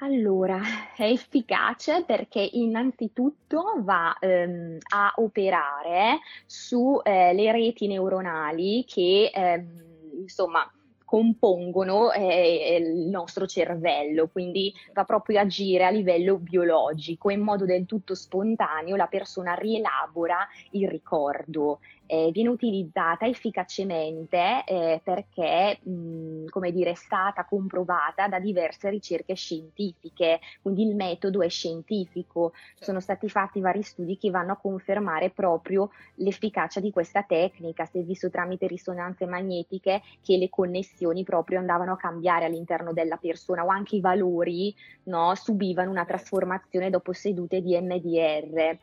Allora, 0.00 0.60
è 0.96 1.04
efficace 1.04 2.02
perché 2.04 2.40
innanzitutto 2.54 3.74
va 3.78 4.16
ehm, 4.18 4.78
a 4.92 5.12
operare 5.16 6.18
sulle 6.46 7.02
eh, 7.04 7.52
reti 7.52 7.86
neuronali 7.86 8.84
che 8.84 9.30
ehm, 9.32 10.20
insomma 10.20 10.68
compongono 11.08 12.12
eh, 12.12 12.76
il 12.78 13.08
nostro 13.08 13.46
cervello, 13.46 14.28
quindi 14.28 14.74
va 14.92 15.04
proprio 15.04 15.38
a 15.38 15.42
agire 15.42 15.86
a 15.86 15.90
livello 15.90 16.36
biologico, 16.36 17.30
in 17.30 17.40
modo 17.40 17.64
del 17.64 17.86
tutto 17.86 18.14
spontaneo 18.14 18.94
la 18.94 19.06
persona 19.06 19.54
rielabora 19.54 20.46
il 20.72 20.86
ricordo 20.86 21.78
eh, 22.08 22.30
viene 22.32 22.48
utilizzata 22.48 23.26
efficacemente 23.26 24.64
eh, 24.64 25.00
perché, 25.04 25.78
mh, 25.82 26.46
come 26.46 26.72
dire, 26.72 26.92
è 26.92 26.94
stata 26.94 27.44
comprovata 27.44 28.28
da 28.28 28.40
diverse 28.40 28.88
ricerche 28.88 29.34
scientifiche, 29.34 30.40
quindi 30.62 30.88
il 30.88 30.96
metodo 30.96 31.42
è 31.42 31.48
scientifico. 31.50 32.52
Certo. 32.54 32.84
Sono 32.84 33.00
stati 33.00 33.28
fatti 33.28 33.60
vari 33.60 33.82
studi 33.82 34.16
che 34.16 34.30
vanno 34.30 34.52
a 34.52 34.56
confermare 34.56 35.28
proprio 35.28 35.90
l'efficacia 36.14 36.80
di 36.80 36.90
questa 36.90 37.22
tecnica. 37.22 37.84
Si 37.84 37.98
è 37.98 38.02
visto 38.02 38.30
tramite 38.30 38.66
risonanze 38.66 39.26
magnetiche 39.26 40.00
che 40.22 40.38
le 40.38 40.48
connessioni 40.48 41.24
proprio 41.24 41.58
andavano 41.58 41.92
a 41.92 41.96
cambiare 41.96 42.46
all'interno 42.46 42.94
della 42.94 43.18
persona 43.18 43.64
o 43.64 43.68
anche 43.68 43.96
i 43.96 44.00
valori 44.00 44.74
no, 45.04 45.34
subivano 45.34 45.90
una 45.90 46.06
trasformazione 46.06 46.88
dopo 46.88 47.12
sedute 47.12 47.60
di 47.60 47.78
MDR. 47.78 48.78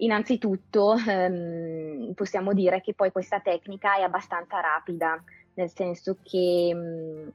Innanzitutto 0.00 0.94
ehm, 0.94 2.12
possiamo 2.14 2.52
dire 2.52 2.80
che 2.80 2.94
poi 2.94 3.12
questa 3.12 3.40
tecnica 3.40 3.96
è 3.96 4.02
abbastanza 4.02 4.60
rapida, 4.60 5.22
nel 5.54 5.70
senso 5.70 6.16
che 6.22 6.72
mh, 6.74 6.78
mm, 6.78 7.28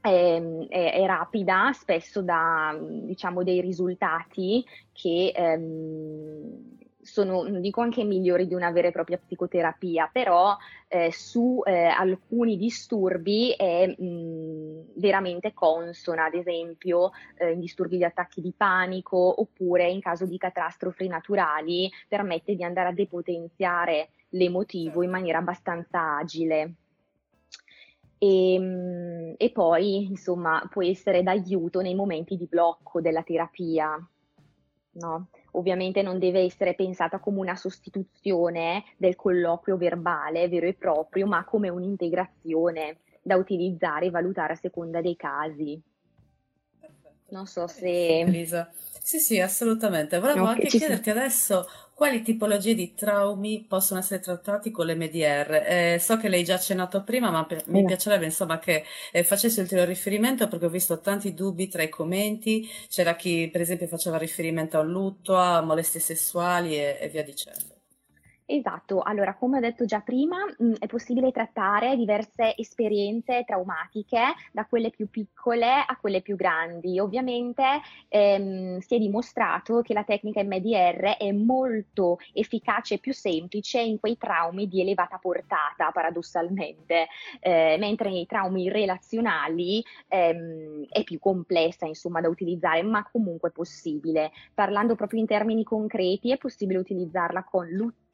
è, 0.00 0.42
è, 0.68 0.92
è, 0.94 1.06
rapida, 1.06 1.72
spesso 1.72 2.22
dà 2.22 2.76
diciamo, 2.80 3.42
dei 3.42 3.60
risultati 3.60 4.64
che 4.92 5.32
ehm, 5.34 6.76
sono, 7.06 7.44
dico 7.60 7.80
anche 7.80 8.04
migliori 8.04 8.46
di 8.46 8.54
una 8.54 8.70
vera 8.72 8.88
e 8.88 8.92
propria 8.92 9.18
psicoterapia, 9.18 10.10
però 10.12 10.56
eh, 10.88 11.12
su 11.12 11.62
eh, 11.64 11.84
alcuni 11.86 12.56
disturbi 12.56 13.52
è 13.52 13.86
mh, 13.86 14.92
veramente 14.96 15.54
consona, 15.54 16.24
ad 16.24 16.34
esempio 16.34 17.12
eh, 17.36 17.52
in 17.52 17.60
disturbi 17.60 17.96
di 17.96 18.04
attacchi 18.04 18.40
di 18.40 18.52
panico 18.54 19.40
oppure 19.40 19.88
in 19.88 20.00
caso 20.00 20.26
di 20.26 20.36
catastrofi 20.36 21.06
naturali 21.06 21.90
permette 22.08 22.56
di 22.56 22.64
andare 22.64 22.88
a 22.88 22.92
depotenziare 22.92 24.08
l'emotivo 24.30 25.02
in 25.02 25.10
maniera 25.10 25.38
abbastanza 25.38 26.16
agile. 26.18 26.74
E, 28.18 29.34
e 29.36 29.50
poi, 29.50 30.04
insomma, 30.04 30.66
può 30.70 30.82
essere 30.82 31.22
d'aiuto 31.22 31.80
nei 31.80 31.94
momenti 31.94 32.36
di 32.36 32.46
blocco 32.46 33.00
della 33.00 33.22
terapia. 33.22 33.96
No? 34.98 35.26
Ovviamente 35.58 36.02
non 36.02 36.18
deve 36.18 36.40
essere 36.40 36.74
pensata 36.74 37.18
come 37.18 37.40
una 37.40 37.56
sostituzione 37.56 38.84
del 38.96 39.16
colloquio 39.16 39.76
verbale 39.76 40.48
vero 40.48 40.66
e 40.66 40.74
proprio, 40.74 41.26
ma 41.26 41.44
come 41.44 41.68
un'integrazione 41.68 42.98
da 43.22 43.36
utilizzare 43.36 44.06
e 44.06 44.10
valutare 44.10 44.52
a 44.52 44.56
seconda 44.56 45.00
dei 45.00 45.16
casi. 45.16 45.80
Non 47.28 47.46
so 47.46 47.66
se... 47.66 48.20
Elisa. 48.20 48.70
Sì, 49.02 49.18
sì, 49.18 49.40
assolutamente. 49.40 50.18
Volevo 50.18 50.42
okay, 50.42 50.54
anche 50.54 50.66
chiederti 50.68 51.10
sono... 51.10 51.20
adesso 51.20 51.68
quali 51.96 52.20
tipologie 52.20 52.74
di 52.74 52.92
traumi 52.92 53.64
possono 53.66 54.00
essere 54.00 54.20
trattati 54.20 54.70
con 54.70 54.86
l'MDR? 54.86 55.62
Eh, 55.66 55.98
so 55.98 56.18
che 56.18 56.28
lei 56.28 56.44
già 56.44 56.56
accennato 56.56 57.02
prima, 57.02 57.30
ma 57.30 57.46
per, 57.46 57.62
mi 57.68 57.86
piacerebbe 57.86 58.26
insomma 58.26 58.58
che 58.58 58.84
eh, 59.10 59.24
facessi 59.24 59.60
ulteriore 59.60 59.88
riferimento 59.92 60.46
perché 60.46 60.66
ho 60.66 60.68
visto 60.68 61.00
tanti 61.00 61.32
dubbi 61.32 61.68
tra 61.68 61.82
i 61.82 61.88
commenti, 61.88 62.68
c'era 62.90 63.16
chi 63.16 63.48
per 63.50 63.62
esempio 63.62 63.86
faceva 63.86 64.18
riferimento 64.18 64.78
a 64.78 64.82
lutto, 64.82 65.36
a 65.36 65.62
molestie 65.62 66.00
sessuali 66.00 66.74
e, 66.74 66.98
e 67.00 67.08
via 67.08 67.22
dicendo. 67.24 67.75
Esatto, 68.48 69.00
allora 69.02 69.34
come 69.34 69.56
ho 69.58 69.60
detto 69.60 69.84
già 69.86 70.00
prima, 70.02 70.36
mh, 70.58 70.74
è 70.78 70.86
possibile 70.86 71.32
trattare 71.32 71.96
diverse 71.96 72.54
esperienze 72.56 73.42
traumatiche, 73.44 74.20
da 74.52 74.64
quelle 74.66 74.90
più 74.90 75.10
piccole 75.10 75.66
a 75.84 75.96
quelle 76.00 76.22
più 76.22 76.36
grandi. 76.36 77.00
Ovviamente 77.00 77.64
ehm, 78.08 78.78
si 78.78 78.94
è 78.94 78.98
dimostrato 78.98 79.80
che 79.82 79.94
la 79.94 80.04
tecnica 80.04 80.44
MDR 80.44 81.16
è 81.18 81.32
molto 81.32 82.18
efficace 82.32 82.94
e 82.94 82.98
più 82.98 83.12
semplice 83.12 83.80
in 83.80 83.98
quei 83.98 84.16
traumi 84.16 84.68
di 84.68 84.80
elevata 84.80 85.18
portata, 85.18 85.90
paradossalmente, 85.90 87.08
eh, 87.40 87.76
mentre 87.80 88.10
nei 88.10 88.26
traumi 88.26 88.68
relazionali 88.68 89.82
ehm, 90.06 90.84
è 90.88 91.02
più 91.02 91.18
complessa, 91.18 91.86
insomma, 91.86 92.20
da 92.20 92.28
utilizzare, 92.28 92.82
ma 92.84 93.02
comunque 93.10 93.50
possibile. 93.50 94.30
Parlando 94.54 94.94
proprio 94.94 95.18
in 95.18 95.26
termini 95.26 95.64
concreti, 95.64 96.30
è 96.30 96.38
possibile 96.38 96.78
utilizzarla 96.78 97.42
con 97.42 97.66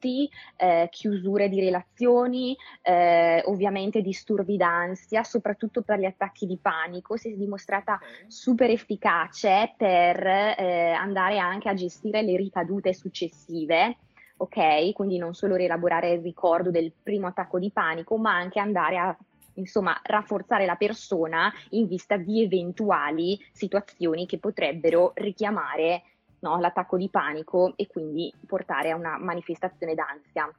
lutti 0.03 0.29
eh, 0.57 0.89
chiusure 0.91 1.47
di 1.47 1.61
relazioni, 1.61 2.55
eh, 2.81 3.41
ovviamente 3.45 4.01
disturbi 4.01 4.57
d'ansia, 4.57 5.23
soprattutto 5.23 5.81
per 5.81 5.99
gli 5.99 6.05
attacchi 6.05 6.45
di 6.45 6.59
panico, 6.61 7.15
si 7.15 7.31
è 7.31 7.35
dimostrata 7.35 7.99
super 8.27 8.69
efficace 8.69 9.73
per 9.77 10.25
eh, 10.25 10.91
andare 10.91 11.39
anche 11.39 11.69
a 11.69 11.73
gestire 11.73 12.21
le 12.21 12.35
ricadute 12.35 12.93
successive. 12.93 13.97
Ok, 14.37 14.91
quindi 14.93 15.17
non 15.17 15.33
solo 15.33 15.55
rielaborare 15.55 16.11
il 16.11 16.21
ricordo 16.21 16.69
del 16.69 16.91
primo 16.91 17.27
attacco 17.27 17.59
di 17.59 17.71
panico, 17.71 18.17
ma 18.17 18.35
anche 18.35 18.59
andare 18.59 18.97
a 18.97 19.17
insomma, 19.55 19.97
rafforzare 20.03 20.65
la 20.65 20.75
persona 20.75 21.53
in 21.69 21.87
vista 21.87 22.17
di 22.17 22.41
eventuali 22.41 23.39
situazioni 23.51 24.25
che 24.25 24.39
potrebbero 24.39 25.11
richiamare 25.15 26.01
no, 26.43 26.59
l'attacco 26.59 26.97
di 26.97 27.09
panico 27.09 27.73
e 27.75 27.87
quindi 27.87 28.31
portare 28.45 28.91
a 28.91 28.95
una 28.95 29.17
manifestazione 29.17 29.95
d'ansia. 29.95 30.53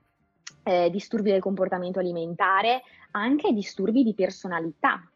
Eh, 0.63 0.91
disturbi 0.91 1.31
del 1.31 1.41
comportamento 1.41 1.99
alimentare, 1.99 2.83
anche 3.13 3.53
disturbi 3.53 4.03
di 4.03 4.15
personalità. 4.15 5.07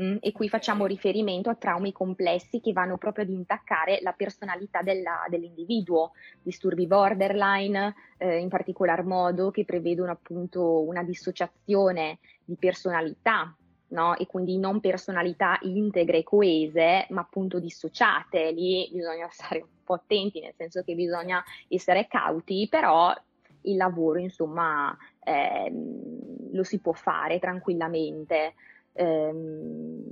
Mm, 0.00 0.16
e 0.20 0.32
qui 0.32 0.48
facciamo 0.48 0.86
riferimento 0.86 1.50
a 1.50 1.54
traumi 1.54 1.92
complessi 1.92 2.60
che 2.60 2.72
vanno 2.72 2.96
proprio 2.96 3.24
ad 3.24 3.30
intaccare 3.30 3.98
la 4.00 4.12
personalità 4.12 4.80
della, 4.80 5.26
dell'individuo, 5.28 6.12
disturbi 6.40 6.86
borderline 6.86 7.94
eh, 8.16 8.38
in 8.38 8.48
particolar 8.48 9.04
modo 9.04 9.50
che 9.50 9.66
prevedono 9.66 10.10
appunto 10.10 10.80
una 10.80 11.02
dissociazione 11.02 12.20
di 12.44 12.56
personalità, 12.56 13.54
no? 13.88 14.16
e 14.16 14.26
quindi 14.26 14.58
non 14.58 14.80
personalità 14.80 15.58
integre 15.62 16.18
e 16.18 16.22
coese, 16.24 17.06
ma 17.10 17.20
appunto 17.20 17.58
dissociate. 17.58 18.50
Lì 18.50 18.88
bisogna 18.92 19.28
stare 19.30 19.60
un 19.60 19.81
po' 19.92 20.02
attenti, 20.02 20.40
nel 20.40 20.54
senso 20.56 20.82
che 20.82 20.94
bisogna 20.94 21.42
essere 21.68 22.06
cauti, 22.08 22.66
però 22.70 23.14
il 23.62 23.76
lavoro, 23.76 24.18
insomma, 24.18 24.96
ehm, 25.24 26.52
lo 26.52 26.64
si 26.64 26.80
può 26.80 26.92
fare 26.92 27.38
tranquillamente. 27.38 28.54
Ehm, 28.94 30.04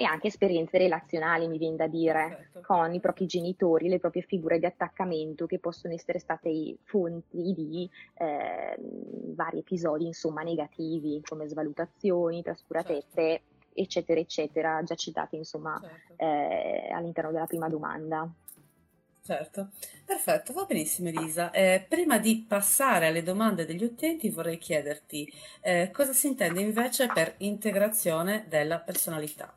e 0.00 0.04
anche 0.04 0.28
esperienze 0.28 0.78
relazionali, 0.78 1.48
mi 1.48 1.58
viene 1.58 1.74
da 1.74 1.88
dire, 1.88 2.28
certo. 2.52 2.60
con 2.64 2.94
i 2.94 3.00
propri 3.00 3.26
genitori, 3.26 3.88
le 3.88 3.98
proprie 3.98 4.22
figure 4.22 4.60
di 4.60 4.64
attaccamento 4.64 5.46
che 5.46 5.58
possono 5.58 5.92
essere 5.92 6.20
state 6.20 6.76
fonti 6.84 7.52
di 7.52 7.90
eh, 8.14 8.76
vari 9.34 9.58
episodi, 9.58 10.06
insomma, 10.06 10.42
negativi, 10.42 11.20
come 11.24 11.48
svalutazioni, 11.48 12.42
trascuratezze, 12.42 13.20
certo. 13.20 13.44
eccetera, 13.72 14.20
eccetera, 14.20 14.82
già 14.84 14.94
citate, 14.94 15.34
insomma, 15.34 15.76
certo. 15.80 16.14
eh, 16.16 16.92
all'interno 16.92 17.32
della 17.32 17.46
prima 17.46 17.68
domanda. 17.68 18.32
Certo, 19.28 19.72
perfetto, 20.06 20.54
va 20.54 20.64
benissimo 20.64 21.10
Elisa. 21.10 21.50
Eh, 21.50 21.84
prima 21.86 22.16
di 22.16 22.46
passare 22.48 23.08
alle 23.08 23.22
domande 23.22 23.66
degli 23.66 23.84
utenti 23.84 24.30
vorrei 24.30 24.56
chiederti 24.56 25.30
eh, 25.60 25.90
cosa 25.92 26.14
si 26.14 26.28
intende 26.28 26.62
invece 26.62 27.08
per 27.12 27.34
integrazione 27.36 28.46
della 28.48 28.78
personalità. 28.78 29.52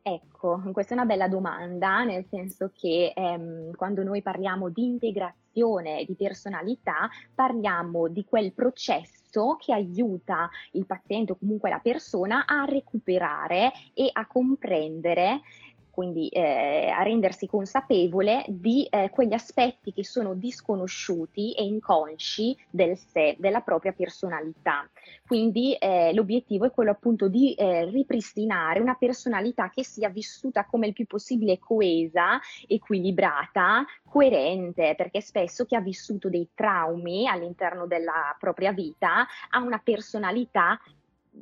Ecco, 0.00 0.62
questa 0.72 0.94
è 0.94 0.96
una 0.96 1.04
bella 1.04 1.28
domanda, 1.28 2.04
nel 2.04 2.24
senso 2.30 2.70
che 2.74 3.12
ehm, 3.14 3.72
quando 3.72 4.02
noi 4.02 4.22
parliamo 4.22 4.70
di 4.70 4.86
integrazione 4.86 6.06
di 6.06 6.14
personalità, 6.14 7.10
parliamo 7.34 8.08
di 8.08 8.24
quel 8.24 8.54
processo 8.54 9.56
che 9.60 9.74
aiuta 9.74 10.48
il 10.72 10.86
paziente 10.86 11.32
o 11.32 11.36
comunque 11.36 11.68
la 11.68 11.80
persona 11.80 12.46
a 12.46 12.64
recuperare 12.64 13.72
e 13.92 14.08
a 14.10 14.26
comprendere 14.26 15.42
quindi 15.90 16.28
eh, 16.28 16.88
a 16.88 17.02
rendersi 17.02 17.46
consapevole 17.46 18.44
di 18.48 18.84
eh, 18.84 19.10
quegli 19.10 19.32
aspetti 19.32 19.92
che 19.92 20.04
sono 20.04 20.34
disconosciuti 20.34 21.52
e 21.52 21.64
inconsci 21.64 22.56
del 22.70 22.96
sé, 22.96 23.36
della 23.38 23.60
propria 23.60 23.92
personalità. 23.92 24.88
Quindi 25.26 25.74
eh, 25.74 26.12
l'obiettivo 26.12 26.66
è 26.66 26.70
quello 26.70 26.90
appunto 26.90 27.28
di 27.28 27.54
eh, 27.54 27.84
ripristinare 27.86 28.80
una 28.80 28.94
personalità 28.94 29.70
che 29.70 29.84
sia 29.84 30.08
vissuta 30.08 30.64
come 30.64 30.86
il 30.86 30.92
più 30.92 31.06
possibile 31.06 31.58
coesa, 31.58 32.40
equilibrata, 32.66 33.84
coerente, 34.08 34.94
perché 34.96 35.20
spesso 35.20 35.64
chi 35.64 35.74
ha 35.74 35.80
vissuto 35.80 36.28
dei 36.28 36.48
traumi 36.54 37.28
all'interno 37.28 37.86
della 37.86 38.34
propria 38.38 38.72
vita 38.72 39.26
ha 39.50 39.60
una 39.60 39.80
personalità 39.82 40.80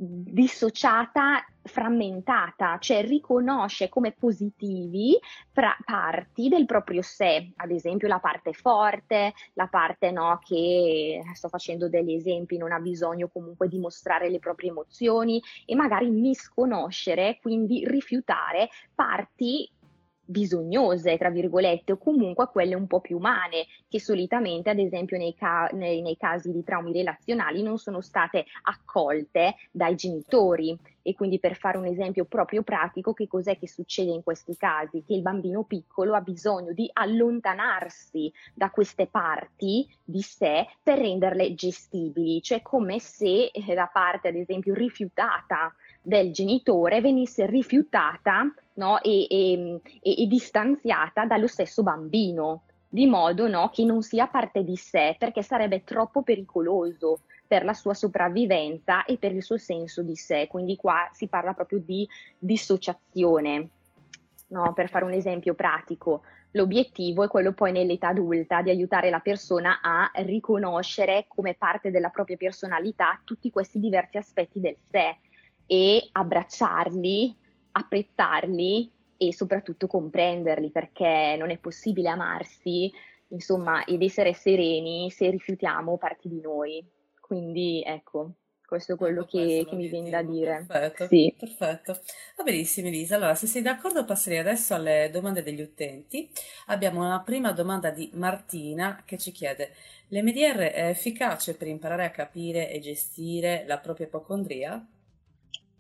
dissociata, 0.01 1.45
frammentata, 1.63 2.79
cioè 2.79 3.05
riconosce 3.05 3.89
come 3.89 4.13
positivi 4.13 5.19
fra 5.51 5.77
parti 5.85 6.49
del 6.49 6.65
proprio 6.67 7.03
sé, 7.03 7.53
ad 7.57 7.71
esempio 7.71 8.07
la 8.09 8.21
parte 8.21 8.53
forte, 8.53 9.35
la 9.55 9.67
parte 9.67 10.11
no, 10.11 10.39
che 10.43 11.21
sto 11.35 11.49
facendo 11.49 11.89
degli 11.89 12.13
esempi, 12.13 12.57
non 12.57 12.73
ha 12.73 12.79
bisogno 12.79 13.29
comunque 13.29 13.69
di 13.69 13.79
mostrare 13.79 14.31
le 14.31 14.39
proprie 14.39 14.71
emozioni 14.71 15.43
e 15.67 15.75
magari 15.75 16.11
misconoscere, 16.11 17.39
quindi 17.43 17.87
rifiutare 17.87 18.69
parti 18.95 19.71
bisognose, 20.29 21.17
tra 21.17 21.31
virgolette, 21.31 21.93
o 21.93 21.97
comunque 21.97 22.49
quelle 22.53 22.75
un 22.75 22.87
po' 22.87 23.01
più 23.01 23.17
umane, 23.17 23.67
che 23.89 23.99
solitamente, 23.99 24.69
ad 24.69 24.79
esempio, 24.79 25.17
nei, 25.17 25.35
ca- 25.35 25.71
nei, 25.73 26.03
nei, 26.03 26.19
casi 26.19 26.53
di 26.53 26.63
traumi 26.63 26.93
relazionali 26.93 27.63
non 27.63 27.79
sono 27.79 28.03
state 28.03 28.45
accolte 28.63 29.55
dai 29.71 29.95
genitori. 29.95 30.79
E 31.01 31.15
quindi 31.15 31.39
per 31.39 31.57
fare 31.57 31.79
un 31.79 31.87
esempio 31.87 32.27
proprio 32.27 32.63
pratico, 32.63 33.15
che 33.15 33.27
cos'è 33.27 33.59
che 33.59 33.67
succede 33.67 34.11
in 34.11 34.23
questi 34.23 34.55
casi? 34.59 35.03
Che 35.07 35.15
il 35.15 35.23
bambino 35.23 35.65
piccolo 35.65 36.15
ha 36.15 36.21
bisogno 36.21 36.75
di 36.75 36.91
allontanarsi 36.93 38.31
da 38.53 38.69
queste 38.69 39.07
parti 39.07 39.89
di 40.05 40.21
sé 40.21 40.67
per 40.83 40.99
renderle 40.99 41.55
gestibili, 41.55 42.43
cioè 42.43 42.61
come 42.61 42.99
se 42.99 43.51
la 43.69 43.87
eh, 43.87 43.91
parte, 43.91 44.29
ad 44.29 44.35
esempio, 44.35 44.75
rifiutata 44.75 45.75
del 46.03 46.31
genitore 46.33 47.01
venisse 47.01 47.47
rifiutata 47.47 48.53
no? 48.79 49.01
e, 49.03 49.27
e, 49.29 49.81
e, 50.01 50.23
e, 50.23 50.27
distanziata 50.27 51.27
dallo 51.27 51.47
stesso 51.47 51.83
bambino, 51.83 52.63
di 52.89 53.07
modo 53.07 53.47
no, 53.49 53.69
che 53.71 53.85
non 53.85 54.03
sia 54.03 54.27
parte 54.27 54.65
di 54.65 54.77
sé, 54.77 55.15
perché 55.19 55.43
sarebbe 55.43 55.85
troppo 55.85 56.23
pericoloso 56.23 57.21
per 57.47 57.65
la 57.65 57.75
sua 57.75 57.95
sopravvivenza 57.95 59.05
e 59.05 59.19
per 59.19 59.35
il 59.35 59.43
suo 59.43 59.59
senso 59.59 60.03
di 60.03 60.17
sé. 60.17 60.47
Quindi 60.49 60.77
qua 60.77 61.09
si 61.13 61.29
parla 61.29 61.53
proprio 61.53 61.81
di 61.81 62.09
dissociazione. 62.39 63.69
No, 64.51 64.73
per 64.73 64.89
fare 64.89 65.05
un 65.05 65.13
esempio 65.13 65.53
pratico, 65.53 66.23
l'obiettivo 66.53 67.23
è 67.23 67.29
quello 67.29 67.53
poi 67.53 67.71
nell'età 67.71 68.09
adulta 68.09 68.63
di 68.63 68.71
aiutare 68.71 69.11
la 69.11 69.21
persona 69.21 69.81
a 69.83 70.11
riconoscere 70.23 71.27
come 71.29 71.55
parte 71.55 71.91
della 71.91 72.09
propria 72.09 72.39
personalità 72.39 73.21
tutti 73.25 73.51
questi 73.51 73.79
diversi 73.79 74.17
aspetti 74.17 74.59
del 74.59 74.77
sé 74.91 75.19
e 75.67 76.09
abbracciarli, 76.13 77.37
apprezzarli 77.73 78.91
e 79.17 79.33
soprattutto 79.35 79.87
comprenderli 79.87 80.71
perché 80.71 81.37
non 81.39 81.51
è 81.51 81.59
possibile 81.59 82.09
amarsi, 82.09 82.91
insomma, 83.29 83.85
ed 83.85 84.03
essere 84.03 84.33
sereni 84.33 85.11
se 85.11 85.29
rifiutiamo 85.31 85.99
parti 85.99 86.29
di 86.29 86.41
noi. 86.41 86.85
Quindi 87.21 87.83
ecco, 87.85 88.33
questo 88.65 88.93
è 88.93 88.97
quello 88.97 89.23
ecco, 89.23 89.39
che, 89.39 89.67
che 89.69 89.77
mi 89.77 89.89
viene 89.89 90.11
da 90.11 90.23
dire. 90.23 90.65
Perfetto, 90.69 91.07
sì. 91.07 91.35
perfetto. 91.37 92.01
Va 92.37 92.43
benissimo 92.43 92.89
Elisa, 92.89 93.17
allora 93.17 93.35
se 93.35 93.47
sei 93.47 93.63
d'accordo 93.63 94.05
passerei 94.05 94.39
adesso 94.39 94.75
alle 94.75 95.11
domande 95.11 95.43
degli 95.43 95.63
utenti. 95.63 96.31
Abbiamo 96.67 97.05
una 97.05 97.21
prima 97.21 97.53
domanda 97.53 97.91
di 97.91 98.11
Martina 98.13 99.03
che 99.05 99.19
ci 99.19 99.33
chiede 99.33 99.73
l'MDR 100.09 100.71
è 100.71 100.89
efficace 100.89 101.55
per 101.55 101.67
imparare 101.67 102.05
a 102.05 102.11
capire 102.11 102.71
e 102.71 102.79
gestire 102.79 103.65
la 103.67 103.79
propria 103.79 104.07
ipocondria? 104.07 104.87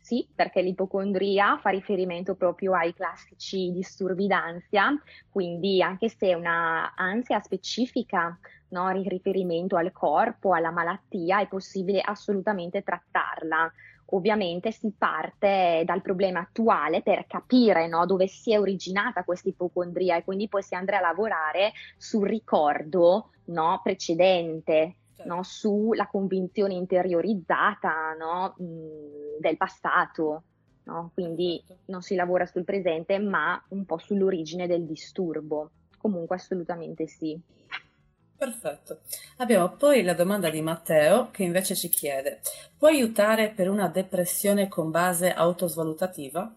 Sì, 0.08 0.26
perché 0.34 0.62
l'ipocondria 0.62 1.58
fa 1.58 1.68
riferimento 1.68 2.34
proprio 2.34 2.72
ai 2.72 2.94
classici 2.94 3.70
disturbi 3.72 4.26
d'ansia, 4.26 4.98
quindi 5.28 5.82
anche 5.82 6.08
se 6.08 6.28
è 6.28 6.32
una 6.32 6.94
ansia 6.94 7.38
specifica, 7.40 8.38
no, 8.68 8.88
in 8.92 9.06
riferimento 9.06 9.76
al 9.76 9.92
corpo, 9.92 10.54
alla 10.54 10.70
malattia, 10.70 11.40
è 11.42 11.46
possibile 11.46 12.00
assolutamente 12.00 12.82
trattarla. 12.82 13.70
Ovviamente 14.12 14.72
si 14.72 14.90
parte 14.96 15.82
dal 15.84 16.00
problema 16.00 16.40
attuale 16.40 17.02
per 17.02 17.26
capire 17.26 17.86
no, 17.86 18.06
dove 18.06 18.28
si 18.28 18.54
è 18.54 18.58
originata 18.58 19.24
questa 19.24 19.50
ipocondria 19.50 20.16
e 20.16 20.24
quindi 20.24 20.48
poi 20.48 20.62
si 20.62 20.74
andrà 20.74 20.96
a 20.98 21.00
lavorare 21.02 21.72
sul 21.98 22.26
ricordo 22.26 23.32
no, 23.48 23.78
precedente. 23.82 24.96
No, 25.24 25.42
sulla 25.42 26.06
convinzione 26.06 26.74
interiorizzata 26.74 28.14
no, 28.18 28.54
mh, 28.56 29.40
del 29.40 29.56
passato. 29.56 30.42
No? 30.84 31.10
Quindi 31.12 31.62
certo. 31.66 31.82
non 31.86 32.02
si 32.02 32.14
lavora 32.14 32.46
sul 32.46 32.64
presente, 32.64 33.18
ma 33.18 33.62
un 33.68 33.84
po' 33.84 33.98
sull'origine 33.98 34.66
del 34.66 34.86
disturbo. 34.86 35.70
Comunque 35.98 36.36
assolutamente 36.36 37.06
sì. 37.06 37.38
Perfetto. 38.38 39.00
Abbiamo 39.38 39.70
poi 39.70 40.02
la 40.02 40.14
domanda 40.14 40.48
di 40.48 40.62
Matteo 40.62 41.30
che 41.32 41.42
invece 41.42 41.74
ci 41.74 41.88
chiede: 41.88 42.40
può 42.78 42.86
aiutare 42.88 43.50
per 43.50 43.68
una 43.68 43.88
depressione 43.88 44.68
con 44.68 44.90
base 44.90 45.32
autosvalutativa? 45.32 46.54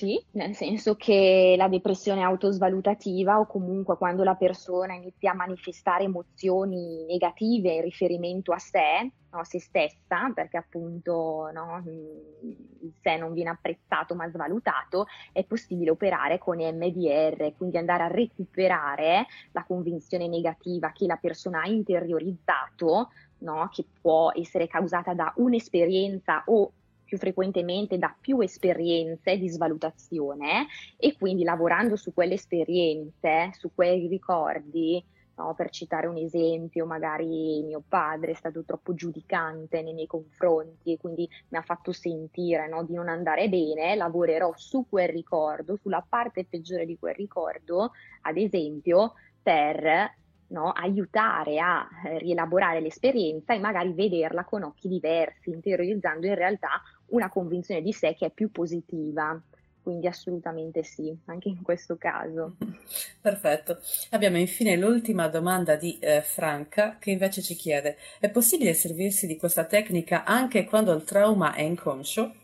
Sì, 0.00 0.18
nel 0.30 0.54
senso 0.54 0.94
che 0.94 1.56
la 1.58 1.68
depressione 1.68 2.22
autosvalutativa 2.22 3.38
o 3.38 3.44
comunque 3.46 3.98
quando 3.98 4.24
la 4.24 4.34
persona 4.34 4.94
inizia 4.94 5.32
a 5.32 5.34
manifestare 5.34 6.04
emozioni 6.04 7.04
negative 7.04 7.74
in 7.74 7.82
riferimento 7.82 8.52
a 8.52 8.58
sé, 8.58 9.12
no, 9.30 9.40
a 9.40 9.44
se 9.44 9.60
stessa, 9.60 10.32
perché 10.34 10.56
appunto 10.56 11.50
no, 11.52 11.82
il 11.84 12.94
sé 13.02 13.18
non 13.18 13.34
viene 13.34 13.50
apprezzato 13.50 14.14
ma 14.14 14.26
svalutato, 14.30 15.04
è 15.32 15.44
possibile 15.44 15.90
operare 15.90 16.38
con 16.38 16.56
MDR, 16.56 17.52
quindi 17.54 17.76
andare 17.76 18.04
a 18.04 18.08
recuperare 18.08 19.26
la 19.52 19.64
convinzione 19.64 20.28
negativa 20.28 20.92
che 20.92 21.04
la 21.04 21.16
persona 21.16 21.60
ha 21.60 21.68
interiorizzato, 21.68 23.10
no, 23.40 23.68
che 23.70 23.84
può 24.00 24.32
essere 24.34 24.66
causata 24.66 25.12
da 25.12 25.30
un'esperienza 25.36 26.42
o 26.46 26.72
più 27.10 27.18
frequentemente 27.18 27.98
da 27.98 28.14
più 28.18 28.38
esperienze 28.38 29.36
di 29.36 29.48
svalutazione 29.48 30.68
e 30.96 31.16
quindi 31.18 31.42
lavorando 31.42 31.96
su 31.96 32.14
quelle 32.14 32.34
esperienze, 32.34 33.50
su 33.58 33.72
quei 33.74 34.06
ricordi, 34.06 35.04
no, 35.34 35.52
per 35.56 35.70
citare 35.70 36.06
un 36.06 36.18
esempio, 36.18 36.86
magari 36.86 37.64
mio 37.64 37.82
padre 37.88 38.30
è 38.30 38.34
stato 38.34 38.62
troppo 38.62 38.94
giudicante 38.94 39.82
nei 39.82 39.92
miei 39.92 40.06
confronti 40.06 40.92
e 40.92 40.98
quindi 40.98 41.28
mi 41.48 41.58
ha 41.58 41.62
fatto 41.62 41.90
sentire 41.90 42.68
no, 42.68 42.84
di 42.84 42.94
non 42.94 43.08
andare 43.08 43.48
bene, 43.48 43.96
lavorerò 43.96 44.52
su 44.54 44.86
quel 44.88 45.08
ricordo, 45.08 45.76
sulla 45.82 46.06
parte 46.08 46.46
peggiore 46.48 46.86
di 46.86 46.96
quel 46.96 47.14
ricordo, 47.14 47.90
ad 48.20 48.36
esempio, 48.36 49.14
per 49.42 50.14
no, 50.50 50.70
aiutare 50.70 51.58
a 51.58 51.88
rielaborare 52.18 52.80
l'esperienza 52.80 53.52
e 53.52 53.58
magari 53.58 53.92
vederla 53.92 54.44
con 54.44 54.62
occhi 54.62 54.88
diversi, 54.88 55.50
interiorizzando 55.50 56.26
in 56.26 56.34
realtà 56.34 56.80
una 57.10 57.28
convinzione 57.28 57.82
di 57.82 57.92
sé 57.92 58.14
che 58.14 58.26
è 58.26 58.30
più 58.30 58.50
positiva. 58.50 59.40
Quindi 59.82 60.06
assolutamente 60.06 60.82
sì, 60.82 61.16
anche 61.26 61.48
in 61.48 61.62
questo 61.62 61.96
caso. 61.96 62.56
Perfetto. 63.20 63.78
Abbiamo 64.10 64.36
infine 64.36 64.76
l'ultima 64.76 65.28
domanda 65.28 65.76
di 65.76 65.98
eh, 65.98 66.20
Franca 66.20 66.98
che 66.98 67.10
invece 67.10 67.40
ci 67.40 67.54
chiede, 67.54 67.96
è 68.18 68.28
possibile 68.30 68.74
servirsi 68.74 69.26
di 69.26 69.36
questa 69.36 69.64
tecnica 69.64 70.24
anche 70.24 70.64
quando 70.64 70.92
il 70.92 71.04
trauma 71.04 71.54
è 71.54 71.62
inconscio? 71.62 72.34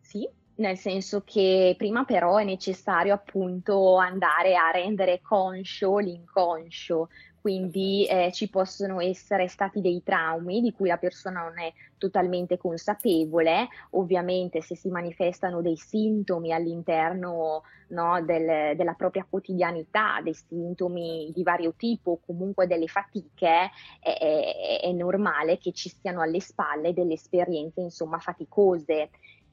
Sì, 0.00 0.28
nel 0.56 0.76
senso 0.76 1.22
che 1.24 1.74
prima 1.78 2.04
però 2.04 2.36
è 2.36 2.44
necessario 2.44 3.14
appunto 3.14 3.96
andare 3.96 4.56
a 4.56 4.70
rendere 4.70 5.20
conscio 5.22 5.98
l'inconscio, 5.98 7.08
quindi 7.42 8.06
eh, 8.06 8.30
ci 8.32 8.48
possono 8.48 9.00
essere 9.00 9.48
stati 9.48 9.80
dei 9.80 10.00
traumi 10.04 10.60
di 10.60 10.72
cui 10.72 10.88
la 10.88 10.96
persona 10.96 11.42
non 11.42 11.58
è 11.58 11.72
totalmente 11.98 12.56
consapevole, 12.56 13.66
ovviamente 13.90 14.62
se 14.62 14.76
si 14.76 14.88
manifestano 14.88 15.60
dei 15.60 15.76
sintomi 15.76 16.52
all'interno 16.52 17.64
no, 17.88 18.22
del, 18.22 18.76
della 18.76 18.94
propria 18.94 19.26
quotidianità, 19.28 20.20
dei 20.22 20.34
sintomi 20.34 21.32
di 21.34 21.42
vario 21.42 21.74
tipo, 21.76 22.20
comunque 22.24 22.68
delle 22.68 22.86
fatiche, 22.86 23.70
è, 23.98 24.16
è, 24.18 24.80
è 24.80 24.92
normale 24.92 25.58
che 25.58 25.72
ci 25.72 25.88
siano 25.88 26.22
alle 26.22 26.40
spalle 26.40 26.92
delle 26.92 27.14
esperienze 27.14 27.80
insomma 27.80 28.18
faticose 28.18 29.10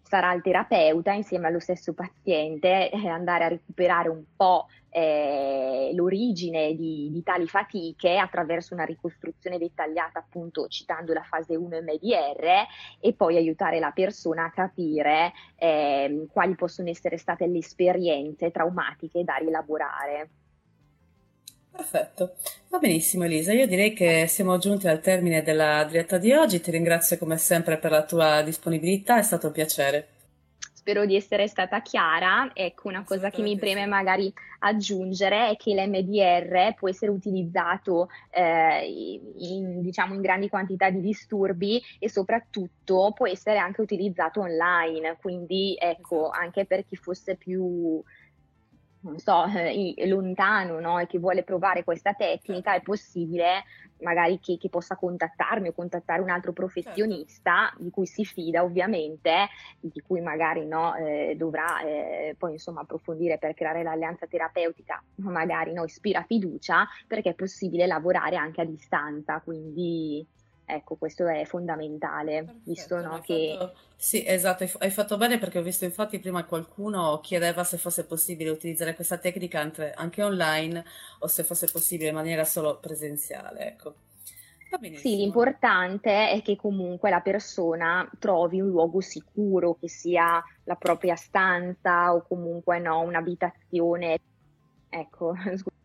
sarà 0.09 0.33
il 0.33 0.41
terapeuta 0.41 1.11
insieme 1.11 1.47
allo 1.47 1.59
stesso 1.59 1.93
paziente 1.93 2.89
eh, 2.89 3.07
andare 3.07 3.43
a 3.43 3.47
recuperare 3.49 4.09
un 4.09 4.23
po' 4.35 4.65
eh, 4.89 5.91
l'origine 5.93 6.73
di, 6.73 7.09
di, 7.11 7.21
tali 7.21 7.47
fatiche 7.47 8.17
attraverso 8.17 8.73
una 8.73 8.85
ricostruzione 8.85 9.59
dettagliata, 9.59 10.17
appunto 10.17 10.67
citando 10.67 11.13
la 11.13 11.21
fase 11.21 11.55
1 11.55 11.81
MDR, 11.81 12.65
e 12.99 13.13
poi 13.13 13.37
aiutare 13.37 13.77
la 13.77 13.91
persona 13.91 14.45
a 14.45 14.51
capire 14.51 15.31
eh, 15.55 16.25
quali 16.31 16.55
possono 16.55 16.89
essere 16.89 17.17
state 17.17 17.45
le 17.45 17.59
esperienze 17.59 18.49
traumatiche 18.49 19.23
da 19.23 19.35
rielaborare. 19.35 20.29
Perfetto, 21.79 22.35
va 22.67 22.77
benissimo 22.77 23.23
Elisa, 23.23 23.53
io 23.53 23.65
direi 23.65 23.93
che 23.93 24.27
siamo 24.27 24.57
giunti 24.57 24.89
al 24.89 24.99
termine 24.99 25.43
della 25.43 25.85
diretta 25.85 26.17
di 26.17 26.33
oggi, 26.33 26.59
ti 26.59 26.71
ringrazio 26.71 27.17
come 27.17 27.37
sempre 27.37 27.77
per 27.77 27.89
la 27.89 28.03
tua 28.03 28.41
disponibilità, 28.41 29.17
è 29.17 29.21
stato 29.21 29.47
un 29.47 29.53
piacere. 29.53 30.07
Spero 30.73 31.05
di 31.05 31.15
essere 31.15 31.47
stata 31.47 31.81
chiara, 31.81 32.51
ecco 32.53 32.89
una 32.89 33.05
cosa 33.05 33.29
che 33.29 33.41
mi 33.41 33.57
preme 33.57 33.85
magari 33.85 34.31
aggiungere 34.59 35.51
è 35.51 35.55
che 35.55 35.73
l'MDR 35.73 36.73
può 36.75 36.89
essere 36.89 37.11
utilizzato 37.11 38.09
eh, 38.29 38.85
in, 39.37 39.81
diciamo, 39.81 40.13
in 40.13 40.21
grandi 40.21 40.49
quantità 40.49 40.89
di 40.89 40.99
disturbi 40.99 41.81
e 41.97 42.09
soprattutto 42.09 43.13
può 43.15 43.25
essere 43.25 43.57
anche 43.57 43.79
utilizzato 43.79 44.41
online, 44.41 45.15
quindi 45.21 45.77
ecco 45.79 46.25
esatto. 46.25 46.41
anche 46.43 46.65
per 46.65 46.85
chi 46.85 46.97
fosse 46.97 47.35
più 47.35 48.03
non 49.01 49.17
so, 49.19 49.45
eh, 49.45 49.93
lontano 50.07 50.79
no? 50.79 50.99
e 50.99 51.07
che 51.07 51.19
vuole 51.19 51.43
provare 51.43 51.83
questa 51.83 52.13
tecnica, 52.13 52.73
è 52.73 52.81
possibile 52.81 53.63
magari 54.01 54.39
che, 54.39 54.57
che 54.57 54.69
possa 54.69 54.95
contattarmi 54.95 55.69
o 55.69 55.73
contattare 55.73 56.21
un 56.21 56.29
altro 56.29 56.53
professionista 56.53 57.67
certo. 57.69 57.83
di 57.83 57.89
cui 57.89 58.05
si 58.05 58.25
fida 58.25 58.63
ovviamente, 58.63 59.47
di 59.79 60.01
cui 60.01 60.21
magari 60.21 60.65
no, 60.65 60.95
eh, 60.95 61.35
dovrà 61.37 61.81
eh, 61.81 62.35
poi 62.37 62.53
insomma 62.53 62.81
approfondire 62.81 63.37
per 63.37 63.53
creare 63.53 63.83
l'alleanza 63.83 64.25
terapeutica, 64.25 65.01
ma 65.15 65.31
magari 65.31 65.73
no, 65.73 65.83
ispira 65.83 66.23
fiducia 66.23 66.87
perché 67.07 67.31
è 67.31 67.35
possibile 67.35 67.87
lavorare 67.87 68.35
anche 68.35 68.61
a 68.61 68.65
distanza, 68.65 69.41
quindi 69.41 70.25
Ecco, 70.71 70.97
questo 70.97 71.25
è 71.25 71.45
fondamentale, 71.45 72.43
Perfetto, 72.43 72.59
visto 72.63 73.01
no, 73.01 73.19
che... 73.21 73.55
Fatto... 73.57 73.75
Sì, 73.95 74.23
esatto, 74.23 74.69
hai 74.77 74.91
fatto 74.91 75.17
bene 75.17 75.39
perché 75.39 75.57
ho 75.57 75.63
visto 75.63 75.83
infatti 75.83 76.19
prima 76.19 76.45
qualcuno 76.45 77.19
chiedeva 77.23 77.63
se 77.63 77.79
fosse 77.79 78.05
possibile 78.05 78.51
utilizzare 78.51 78.93
questa 78.93 79.17
tecnica 79.17 79.59
anche, 79.59 79.91
anche 79.91 80.21
online 80.21 80.85
o 81.19 81.27
se 81.27 81.43
fosse 81.43 81.67
possibile 81.71 82.09
in 82.09 82.15
maniera 82.15 82.43
solo 82.45 82.77
presenziale, 82.77 83.65
ecco. 83.65 83.95
Sì, 84.97 85.15
l'importante 85.15 86.29
è 86.29 86.43
che 86.43 86.55
comunque 86.55 87.09
la 87.09 87.21
persona 87.21 88.07
trovi 88.19 88.61
un 88.61 88.69
luogo 88.69 89.01
sicuro, 89.01 89.73
che 89.73 89.89
sia 89.89 90.39
la 90.65 90.75
propria 90.75 91.15
stanza 91.15 92.13
o 92.13 92.21
comunque 92.21 92.77
no, 92.77 92.99
un'abitazione. 92.99 94.19
Ecco, 94.87 95.33
scusate, 95.57 95.78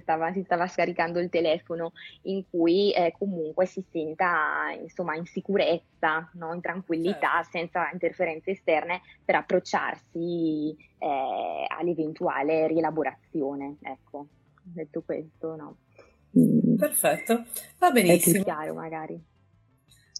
stava, 0.00 0.32
si 0.32 0.42
stava 0.42 0.66
scaricando 0.66 1.18
il 1.18 1.28
telefono, 1.28 1.92
in 2.22 2.44
cui 2.48 2.92
eh, 2.92 3.14
comunque 3.16 3.66
si 3.66 3.84
senta 3.90 4.74
insomma 4.80 5.16
in 5.16 5.26
sicurezza, 5.26 6.30
no? 6.34 6.52
in 6.52 6.60
tranquillità, 6.60 7.42
certo. 7.42 7.50
senza 7.50 7.90
interferenze 7.92 8.50
esterne 8.52 9.00
per 9.24 9.36
approcciarsi 9.36 10.76
eh, 10.98 11.66
all'eventuale 11.68 12.66
rielaborazione. 12.66 13.76
Ecco, 13.82 14.26
detto 14.62 15.02
questo, 15.02 15.56
no. 15.56 15.76
Mm. 16.38 16.76
Perfetto, 16.76 17.44
va 17.78 17.90
benissimo. 17.90 18.36
È 18.36 18.42
più 18.42 18.44
chiaro 18.44 18.74
magari. 18.74 19.36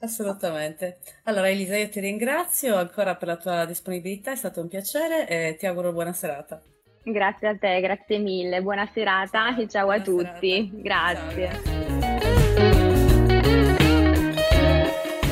Assolutamente. 0.00 0.98
Allora 1.24 1.48
Elisa, 1.48 1.76
io 1.76 1.88
ti 1.88 2.00
ringrazio 2.00 2.76
ancora 2.76 3.16
per 3.16 3.28
la 3.28 3.36
tua 3.36 3.64
disponibilità, 3.64 4.32
è 4.32 4.36
stato 4.36 4.60
un 4.60 4.68
piacere 4.68 5.28
e 5.28 5.56
ti 5.56 5.66
auguro 5.66 5.92
buona 5.92 6.12
serata. 6.12 6.62
Grazie 7.02 7.48
a 7.48 7.56
te, 7.56 7.80
grazie 7.80 8.18
mille, 8.18 8.60
buona 8.62 8.88
serata 8.92 9.54
ciao, 9.54 9.60
e 9.60 9.68
ciao 9.68 9.90
a 9.90 10.00
tutti. 10.00 10.70
Serata. 10.82 11.32
Grazie. 11.32 11.62
Ciao, 11.62 12.26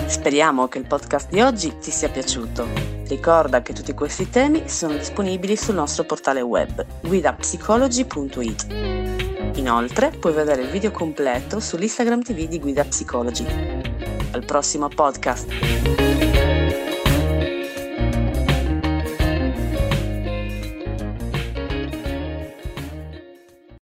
Speriamo 0.08 0.68
che 0.68 0.78
il 0.78 0.86
podcast 0.86 1.30
di 1.30 1.40
oggi 1.40 1.76
ti 1.78 1.90
sia 1.90 2.08
piaciuto. 2.08 2.66
Ricorda 3.08 3.62
che 3.62 3.72
tutti 3.72 3.92
questi 3.92 4.28
temi 4.30 4.68
sono 4.68 4.94
disponibili 4.94 5.56
sul 5.56 5.74
nostro 5.74 6.04
portale 6.04 6.40
web 6.40 6.84
guidapsicology.it. 7.02 8.66
Inoltre 9.56 10.10
puoi 10.10 10.32
vedere 10.32 10.62
il 10.62 10.68
video 10.68 10.90
completo 10.90 11.60
sull'Instagram 11.60 12.22
TV 12.22 12.46
di 12.48 12.58
Guida 12.58 12.84
Psicology. 12.84 13.46
al 14.36 14.44
prossimo 14.44 14.88
podcast. 14.88 16.25